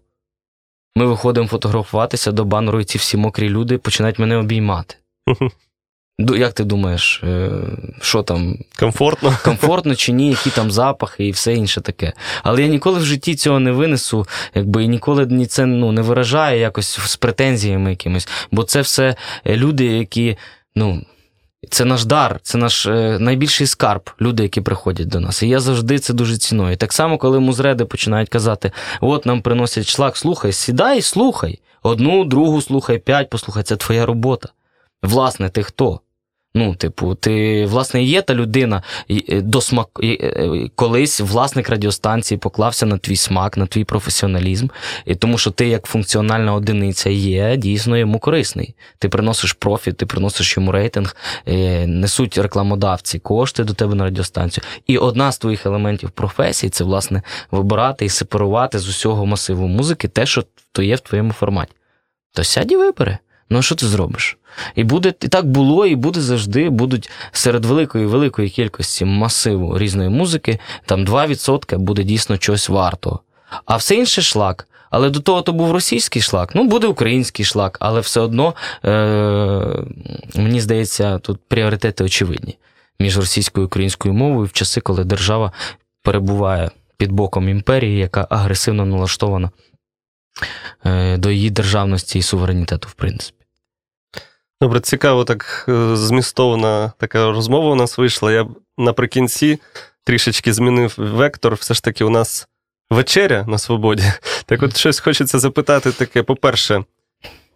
Ми 0.96 1.06
виходимо 1.06 1.48
фотографуватися 1.48 2.32
до 2.32 2.44
банеру, 2.44 2.80
і 2.80 2.84
ці 2.84 2.98
всі 2.98 3.16
мокрі 3.16 3.48
люди 3.48 3.78
починають 3.78 4.18
мене 4.18 4.36
обіймати. 4.36 4.94
Як 6.18 6.52
ти 6.52 6.64
думаєш, 6.64 7.22
е, 7.24 7.50
що 8.00 8.22
там? 8.22 8.58
Комфортно 8.78 9.36
Комфортно 9.44 9.94
чи 9.94 10.12
ні, 10.12 10.30
які 10.30 10.50
там 10.50 10.70
запахи 10.70 11.26
і 11.26 11.30
все 11.30 11.54
інше 11.54 11.80
таке. 11.80 12.12
Але 12.42 12.62
я 12.62 12.68
ніколи 12.68 12.98
в 12.98 13.04
житті 13.04 13.34
цього 13.34 13.60
не 13.60 13.72
винесу, 13.72 14.26
якби 14.54 14.84
і 14.84 14.88
ніколи 14.88 15.46
це 15.46 15.66
ну, 15.66 15.92
не 15.92 16.02
виражаю 16.02 16.60
якось 16.60 16.98
з 16.98 17.16
претензіями 17.16 17.90
якимись. 17.90 18.28
Бо 18.50 18.62
це 18.62 18.80
все 18.80 19.16
люди, 19.46 19.84
які, 19.84 20.36
ну. 20.74 21.02
Це 21.70 21.84
наш 21.84 22.04
дар, 22.04 22.40
це 22.42 22.58
наш 22.58 22.86
е, 22.86 23.18
найбільший 23.20 23.66
скарб, 23.66 24.10
люди, 24.20 24.42
які 24.42 24.60
приходять 24.60 25.08
до 25.08 25.20
нас. 25.20 25.42
І 25.42 25.48
я 25.48 25.60
завжди 25.60 25.98
це 25.98 26.12
дуже 26.14 26.36
ціную. 26.36 26.76
Так 26.76 26.92
само, 26.92 27.18
коли 27.18 27.40
музреди 27.40 27.84
починають 27.84 28.28
казати: 28.28 28.72
от 29.00 29.26
нам 29.26 29.42
приносять 29.42 29.88
шлак, 29.88 30.16
слухай, 30.16 30.52
сідай, 30.52 31.02
слухай. 31.02 31.60
Одну, 31.82 32.24
другу 32.24 32.62
слухай, 32.62 32.98
п'ять, 32.98 33.30
послухай, 33.30 33.62
це 33.62 33.76
твоя 33.76 34.06
робота. 34.06 34.48
Власне, 35.02 35.48
ти 35.48 35.62
хто? 35.62 36.00
Ну, 36.58 36.74
типу, 36.74 37.14
ти, 37.14 37.66
власне, 37.66 38.02
є 38.02 38.22
та 38.22 38.34
людина 38.34 38.82
е, 39.10 39.40
до 39.40 39.60
смак... 39.60 39.88
Е, 40.02 40.06
е, 40.06 40.68
колись 40.74 41.20
власник 41.20 41.68
радіостанції 41.68 42.38
поклався 42.38 42.86
на 42.86 42.98
твій 42.98 43.16
смак, 43.16 43.56
на 43.56 43.66
твій 43.66 43.84
професіоналізм, 43.84 44.68
і 45.06 45.14
тому 45.14 45.38
що 45.38 45.50
ти, 45.50 45.68
як 45.68 45.86
функціональна 45.86 46.54
одиниця, 46.54 47.10
є 47.10 47.56
дійсно 47.56 47.96
йому 47.96 48.18
корисний. 48.18 48.74
Ти 48.98 49.08
приносиш 49.08 49.52
профіт, 49.52 49.96
ти 49.96 50.06
приносиш 50.06 50.56
йому 50.56 50.72
рейтинг, 50.72 51.16
несуть 51.86 52.38
рекламодавці 52.38 53.18
кошти 53.18 53.64
до 53.64 53.74
тебе 53.74 53.94
на 53.94 54.04
радіостанцію. 54.04 54.64
І 54.86 54.98
одна 54.98 55.32
з 55.32 55.38
твоїх 55.38 55.66
елементів 55.66 56.10
професії 56.10 56.70
це, 56.70 56.84
власне, 56.84 57.22
вибирати 57.50 58.04
і 58.04 58.08
сепарувати 58.08 58.78
з 58.78 58.88
усього 58.88 59.26
масиву 59.26 59.68
музики 59.68 60.08
те, 60.08 60.26
що 60.26 60.44
то 60.72 60.82
є 60.82 60.96
в 60.96 61.00
твоєму 61.00 61.32
форматі. 61.32 61.72
То 62.32 62.44
сядь 62.44 62.72
і 62.72 62.76
вибери. 62.76 63.18
Ну 63.50 63.62
що 63.62 63.74
ти 63.74 63.86
зробиш? 63.86 64.38
І 64.74 64.84
буде 64.84 65.14
і 65.20 65.28
так 65.28 65.46
було, 65.50 65.86
і 65.86 65.96
буде 65.96 66.20
завжди. 66.20 66.70
Будуть 66.70 67.10
серед 67.32 67.64
великої 67.64 68.06
великої 68.06 68.50
кількості 68.50 69.04
масиву 69.04 69.78
різної 69.78 70.08
музики, 70.08 70.58
там 70.86 71.04
2% 71.04 71.78
буде 71.78 72.02
дійсно 72.02 72.36
щось 72.36 72.68
варто. 72.68 73.20
А 73.64 73.76
все 73.76 73.94
інше 73.94 74.22
шлак. 74.22 74.68
Але 74.90 75.10
до 75.10 75.20
того 75.20 75.42
то 75.42 75.52
був 75.52 75.72
російський 75.72 76.22
шлак, 76.22 76.54
ну 76.54 76.64
буде 76.64 76.86
український 76.86 77.44
шлак, 77.44 77.76
але 77.80 78.00
все 78.00 78.20
одно, 78.20 78.54
е- 78.84 79.84
мені 80.34 80.60
здається, 80.60 81.18
тут 81.18 81.38
пріоритети 81.48 82.04
очевидні 82.04 82.58
між 83.00 83.16
російською 83.16 83.64
і 83.64 83.66
українською 83.66 84.14
мовою 84.14 84.46
в 84.46 84.52
часи, 84.52 84.80
коли 84.80 85.04
держава 85.04 85.52
перебуває 86.02 86.70
під 86.96 87.12
боком 87.12 87.48
імперії, 87.48 87.98
яка 87.98 88.26
агресивно 88.30 88.86
налаштована 88.86 89.50
е- 90.86 91.16
до 91.16 91.30
її 91.30 91.50
державності 91.50 92.18
і 92.18 92.22
суверенітету, 92.22 92.88
в 92.88 92.92
принципі. 92.94 93.37
Добре, 94.60 94.80
цікаво, 94.80 95.24
так 95.24 95.66
е, 95.68 95.96
змістовна 95.96 96.92
така 96.98 97.32
розмова 97.32 97.70
у 97.70 97.74
нас 97.74 97.98
вийшла. 97.98 98.32
Я 98.32 98.46
наприкінці 98.78 99.58
трішечки 100.04 100.52
змінив 100.52 100.94
вектор. 100.96 101.54
Все 101.54 101.74
ж 101.74 101.82
таки, 101.82 102.04
у 102.04 102.10
нас 102.10 102.48
вечеря 102.90 103.44
на 103.48 103.58
свободі. 103.58 104.02
Так 104.46 104.62
от 104.62 104.76
щось 104.76 105.00
хочеться 105.00 105.38
запитати 105.38 105.92
таке, 105.92 106.22
по-перше, 106.22 106.84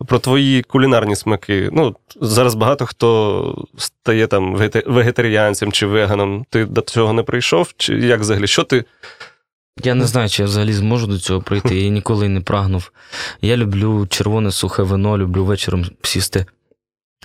про 0.07 0.19
твої 0.19 0.62
кулінарні 0.62 1.17
смаки. 1.17 1.69
Ну, 1.73 1.97
зараз 2.21 2.55
багато 2.55 2.87
хто 2.87 3.67
стає 3.79 4.27
там 4.27 4.57
вегетаріанцем 4.87 5.73
чи 5.73 5.87
веганом. 5.87 6.47
Ти 6.51 6.65
до 6.65 6.81
цього 6.81 7.12
не 7.12 7.23
прийшов? 7.23 7.75
Чи 7.77 7.95
як 7.95 8.21
взагалі? 8.21 8.47
Що 8.47 8.65
ти? 8.65 8.85
Я 9.83 9.95
не 9.95 10.07
знаю, 10.07 10.29
чи 10.29 10.43
я 10.43 10.47
взагалі 10.47 10.73
зможу 10.73 11.07
до 11.07 11.19
цього 11.19 11.41
прийти. 11.41 11.77
Я 11.81 11.88
ніколи 11.88 12.29
не 12.29 12.41
прагнув. 12.41 12.93
Я 13.41 13.57
люблю 13.57 14.07
червоне 14.07 14.51
сухе 14.51 14.83
вино, 14.83 15.19
люблю 15.19 15.45
вечором 15.45 15.85
сісти, 16.03 16.47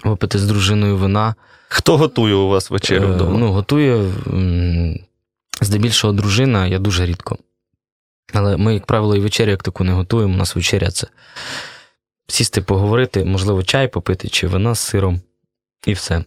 випити 0.03 0.39
з 0.39 0.45
дружиною 0.45 0.97
вина. 0.97 1.35
Хто 1.69 1.97
готує 1.97 2.33
у 2.33 2.47
вас 2.47 2.69
вечерю 2.69 3.03
Е, 3.03 3.07
вдома? 3.11 3.39
Ну, 3.39 3.51
готує 3.51 4.11
здебільшого 5.61 6.13
дружина, 6.13 6.67
я 6.67 6.79
дуже 6.79 7.05
рідко. 7.05 7.37
Але 8.33 8.57
ми, 8.57 8.73
як 8.73 8.85
правило, 8.85 9.15
і 9.15 9.19
вечерю 9.19 9.51
як 9.51 9.63
таку 9.63 9.83
не 9.83 9.91
готуємо. 9.91 10.33
У 10.33 10.37
нас 10.37 10.55
вечеря 10.55 10.91
це 10.91 11.07
сісти, 12.27 12.61
поговорити, 12.61 13.25
можливо, 13.25 13.63
чай 13.63 13.87
попити 13.87 14.29
чи 14.29 14.47
вина 14.47 14.75
з 14.75 14.79
сиром, 14.79 15.21
і 15.85 15.93
все. 15.93 16.23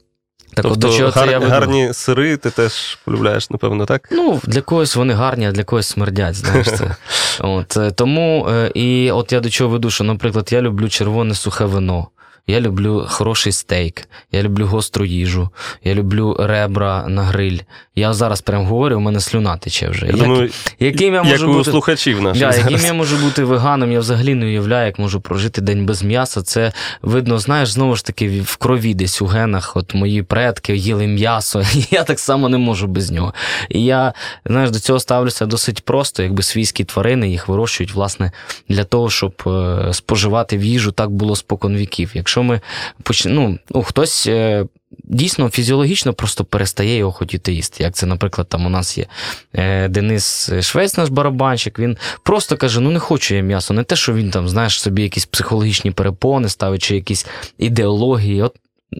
Так, 0.54 0.64
от 0.64 0.72
тобто 0.72 0.88
до 0.88 0.96
чого 0.96 1.10
гар- 1.10 1.24
це 1.26 1.30
я 1.32 1.38
веду? 1.38 1.50
гарні 1.50 1.94
сири 1.94 2.36
ти 2.36 2.50
теж 2.50 2.98
полюбляєш, 3.04 3.50
напевно, 3.50 3.86
так? 3.86 4.08
Ну, 4.12 4.40
для 4.44 4.60
когось 4.60 4.96
вони 4.96 5.14
гарні, 5.14 5.46
а 5.46 5.52
для 5.52 5.64
когось 5.64 5.86
смердять, 5.86 6.34
знаєш 6.34 6.66
це. 6.66 6.96
От, 7.40 7.76
е, 7.76 7.90
тому, 7.90 8.46
е, 8.50 8.70
і 8.74 9.10
от 9.10 9.32
я 9.32 9.40
до 9.40 9.50
чого 9.50 9.70
веду, 9.70 9.90
що, 9.90 10.04
наприклад, 10.04 10.48
я 10.52 10.60
люблю 10.60 10.88
червоне 10.88 11.34
сухе 11.34 11.64
вино. 11.64 12.08
Я 12.50 12.60
люблю 12.60 13.06
хороший 13.08 13.52
стейк, 13.52 14.08
я 14.32 14.42
люблю 14.42 14.66
гостру 14.66 15.04
їжу, 15.04 15.50
я 15.84 15.94
люблю 15.94 16.36
ребра 16.38 17.08
на 17.08 17.22
гриль. 17.22 17.58
Я 17.94 18.12
зараз 18.12 18.40
прям 18.40 18.66
говорю, 18.66 18.96
у 18.96 19.00
мене 19.00 19.20
слюна 19.20 19.56
тече 19.56 19.88
вже. 19.88 20.06
Я 20.06 20.12
Як- 20.12 20.20
думаю, 20.20 20.50
яким 20.80 21.14
я 21.14 21.22
як 21.22 21.30
можу 21.30 21.50
у 21.50 21.52
бути 21.52 21.70
слухачів 21.70 22.22
наших. 22.22 22.40
Да, 22.40 22.56
яким 22.56 22.86
я 22.86 22.92
можу 22.92 23.16
бути 23.16 23.44
веганом, 23.44 23.92
я 23.92 24.00
взагалі 24.00 24.34
не 24.34 24.46
уявляю, 24.46 24.86
як 24.86 24.98
можу 24.98 25.20
прожити 25.20 25.60
день 25.60 25.86
без 25.86 26.02
м'яса. 26.02 26.42
Це 26.42 26.72
видно, 27.02 27.38
знаєш, 27.38 27.70
знову 27.70 27.96
ж 27.96 28.04
таки, 28.04 28.40
в 28.40 28.56
крові 28.56 28.94
десь 28.94 29.22
у 29.22 29.26
генах. 29.26 29.76
От 29.76 29.94
мої 29.94 30.22
предки 30.22 30.76
їли 30.76 31.06
м'ясо, 31.06 31.60
і 31.74 31.84
я 31.90 32.04
так 32.04 32.20
само 32.20 32.48
не 32.48 32.58
можу 32.58 32.86
без 32.86 33.10
нього. 33.10 33.34
І 33.68 33.84
я, 33.84 34.12
знаєш, 34.46 34.70
до 34.70 34.80
цього 34.80 35.00
ставлюся 35.00 35.46
досить 35.46 35.84
просто, 35.84 36.22
якби 36.22 36.42
свійські 36.42 36.84
тварини 36.84 37.30
їх 37.30 37.48
вирощують, 37.48 37.94
власне, 37.94 38.32
для 38.68 38.84
того, 38.84 39.10
щоб 39.10 39.42
е, 39.46 39.88
споживати 39.92 40.58
в 40.58 40.64
їжу 40.64 40.92
так 40.92 41.10
було 41.10 41.36
спокон 41.36 41.76
віків. 41.76 42.10
Якщо 42.40 42.52
ми 42.52 42.60
поч... 43.02 43.26
ну, 43.26 43.58
ну, 43.70 43.82
хтось. 43.82 44.26
е, 44.26 44.66
Дійсно, 45.04 45.48
фізіологічно 45.50 46.12
просто 46.12 46.44
перестає 46.44 46.96
його 46.96 47.12
хотіти 47.12 47.52
їсти. 47.52 47.82
Як 47.82 47.94
це, 47.94 48.06
наприклад, 48.06 48.48
там 48.48 48.66
у 48.66 48.68
нас 48.68 48.98
є 48.98 49.06
е, 49.54 49.88
Денис 49.88 50.50
Швець, 50.60 50.96
наш 50.96 51.08
барабанщик, 51.08 51.78
він 51.78 51.96
просто 52.22 52.56
каже: 52.56 52.80
ну 52.80 52.90
не 52.90 52.98
хочу 52.98 53.34
я 53.34 53.42
м'ясо, 53.42 53.74
не 53.74 53.82
те, 53.84 53.96
що 53.96 54.14
він 54.14 54.30
там, 54.30 54.48
знаєш, 54.48 54.80
собі 54.80 55.02
якісь 55.02 55.26
психологічні 55.26 55.90
перепони 55.90 56.48
ставить, 56.48 56.82
чи 56.82 56.94
якісь 56.94 57.26
ідеології. 57.58 58.42
От 58.42 58.56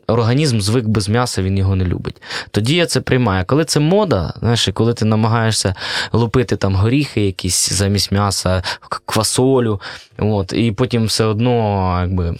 організм 0.06 0.60
звик 0.60 0.88
без 0.88 1.08
м'яса, 1.08 1.42
він 1.42 1.58
його 1.58 1.76
не 1.76 1.84
любить. 1.84 2.22
Тоді 2.50 2.74
я 2.74 2.86
це 2.86 3.00
приймаю. 3.00 3.44
Коли 3.46 3.64
це 3.64 3.80
мода, 3.80 4.34
знаєш, 4.40 4.68
і 4.68 4.72
коли 4.72 4.94
ти 4.94 5.04
намагаєшся 5.04 5.74
лупити 6.12 6.56
там 6.56 6.74
горіхи 6.74 7.26
якісь 7.26 7.72
замість 7.72 8.12
м'яса, 8.12 8.62
квасолю, 9.06 9.80
от, 10.18 10.52
і 10.52 10.72
потім 10.72 11.04
все 11.04 11.24
одно, 11.24 11.98
якби. 12.00 12.34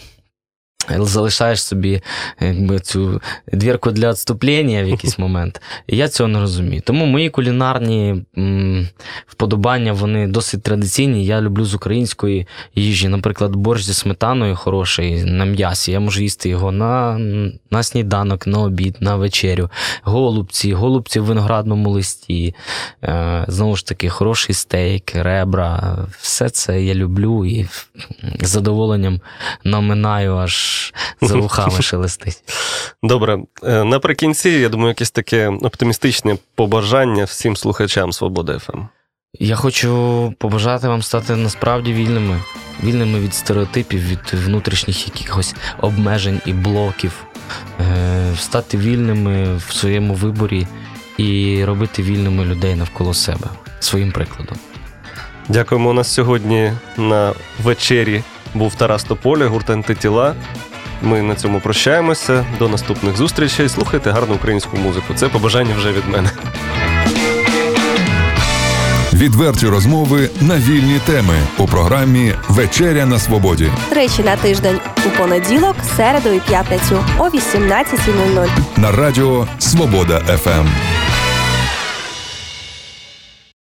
Залишаєш 0.89 1.63
собі 1.63 2.03
якби, 2.41 2.79
цю 2.79 3.21
двірку 3.53 3.91
для 3.91 4.11
відступлення 4.11 4.83
в 4.83 4.89
якийсь 4.89 5.19
момент. 5.19 5.61
І 5.87 5.97
я 5.97 6.09
цього 6.09 6.29
не 6.29 6.41
розумію. 6.41 6.83
Тому 6.85 7.07
мої 7.07 7.31
кулінарні 7.31 8.25
м, 8.39 8.89
вподобання 9.27 9.93
вони 9.93 10.27
досить 10.27 10.63
традиційні. 10.63 11.27
Я 11.27 11.41
люблю 11.41 11.65
з 11.65 11.75
української 11.75 12.47
їжі. 12.75 13.09
Наприклад, 13.09 13.57
борщ 13.57 13.85
зі 13.85 13.95
сметаною 13.95 14.57
хороший 14.57 15.25
на 15.25 15.45
м'ясі. 15.45 15.93
Я 15.93 16.01
можу 16.01 16.23
їсти 16.23 16.49
його 16.49 16.73
на, 16.73 17.19
на 17.71 17.83
сніданок, 17.83 18.47
на 18.47 18.59
обід, 18.59 18.97
на 19.01 19.17
вечерю. 19.17 19.71
Голубці, 20.03 20.73
голубці 20.73 21.21
в 21.21 21.25
виноградному 21.25 21.91
листі. 21.91 22.55
Е, 23.05 23.45
знову 23.49 23.77
ж 23.77 23.87
таки, 23.87 24.09
хороший 24.09 24.55
стейк, 24.55 25.15
ребра. 25.15 25.99
Все 26.21 26.51
це 26.51 26.83
я 26.83 26.95
люблю 26.95 27.45
і 27.47 27.69
з 28.41 28.49
задоволенням 28.49 29.21
наминаю, 29.65 30.37
аж 30.37 30.70
за 31.21 31.37
вухами 31.37 31.83
шелестить. 31.83 32.43
Добре, 33.03 33.39
е, 33.63 33.85
наприкінці, 33.85 34.51
я 34.51 34.69
думаю, 34.69 34.89
якесь 34.89 35.11
таке 35.11 35.49
оптимістичне 35.49 36.37
побажання 36.55 37.25
всім 37.25 37.57
слухачам 37.57 38.13
Свободи 38.13 38.59
ФМ. 38.59 38.81
Я 39.39 39.57
хочу 39.57 40.35
побажати 40.39 40.89
вам 40.89 41.03
стати 41.03 41.37
насправді 41.37 41.93
вільними, 41.93 42.43
вільними 42.83 43.21
від 43.21 43.35
стереотипів, 43.35 44.09
від 44.09 44.33
внутрішніх 44.33 45.07
якихось 45.09 45.55
обмежень 45.79 46.41
і 46.47 46.53
блоків, 46.53 47.25
е, 47.81 48.35
стати 48.39 48.77
вільними 48.77 49.57
в 49.57 49.73
своєму 49.73 50.15
виборі 50.15 50.67
і 51.17 51.65
робити 51.65 52.03
вільними 52.03 52.45
людей 52.45 52.75
навколо 52.75 53.15
себе 53.15 53.47
своїм 53.81 54.13
прикладом. 54.13 54.59
Дякуємо. 55.49 55.91
У 55.91 55.93
нас 55.93 56.13
сьогодні 56.13 56.73
на 56.97 57.33
вечері 57.63 58.23
був 58.55 58.75
Тарас 58.75 59.05
Тополя, 59.05 59.47
гурт 59.47 59.71
антитіла. 59.71 60.35
Ми 61.03 61.23
на 61.23 61.35
цьому 61.35 61.61
прощаємося. 61.61 62.45
До 62.59 62.69
наступних 62.69 63.17
зустрічей. 63.17 63.69
Слухайте 63.69 64.11
гарну 64.11 64.35
українську 64.35 64.77
музику. 64.77 65.15
Це 65.15 65.29
побажання 65.29 65.75
вже 65.77 65.93
від 65.93 66.09
мене. 66.09 66.31
Відверті 69.13 69.67
розмови 69.67 70.31
на 70.41 70.57
вільні 70.57 71.01
теми 71.07 71.35
у 71.59 71.67
програмі 71.67 72.35
Вечеря 72.49 73.07
на 73.07 73.19
свободі 73.19 73.71
Тричі 73.91 74.23
на 74.23 74.37
тиждень 74.37 74.79
у 75.07 75.19
понеділок, 75.19 75.77
середу 75.97 76.29
і 76.29 76.41
п'ятницю 76.41 77.05
о 77.19 77.25
18.00. 77.25 78.49
на 78.77 78.93
радіо 78.93 79.47
Свобода 79.59 80.21
ФМ. 80.21 80.67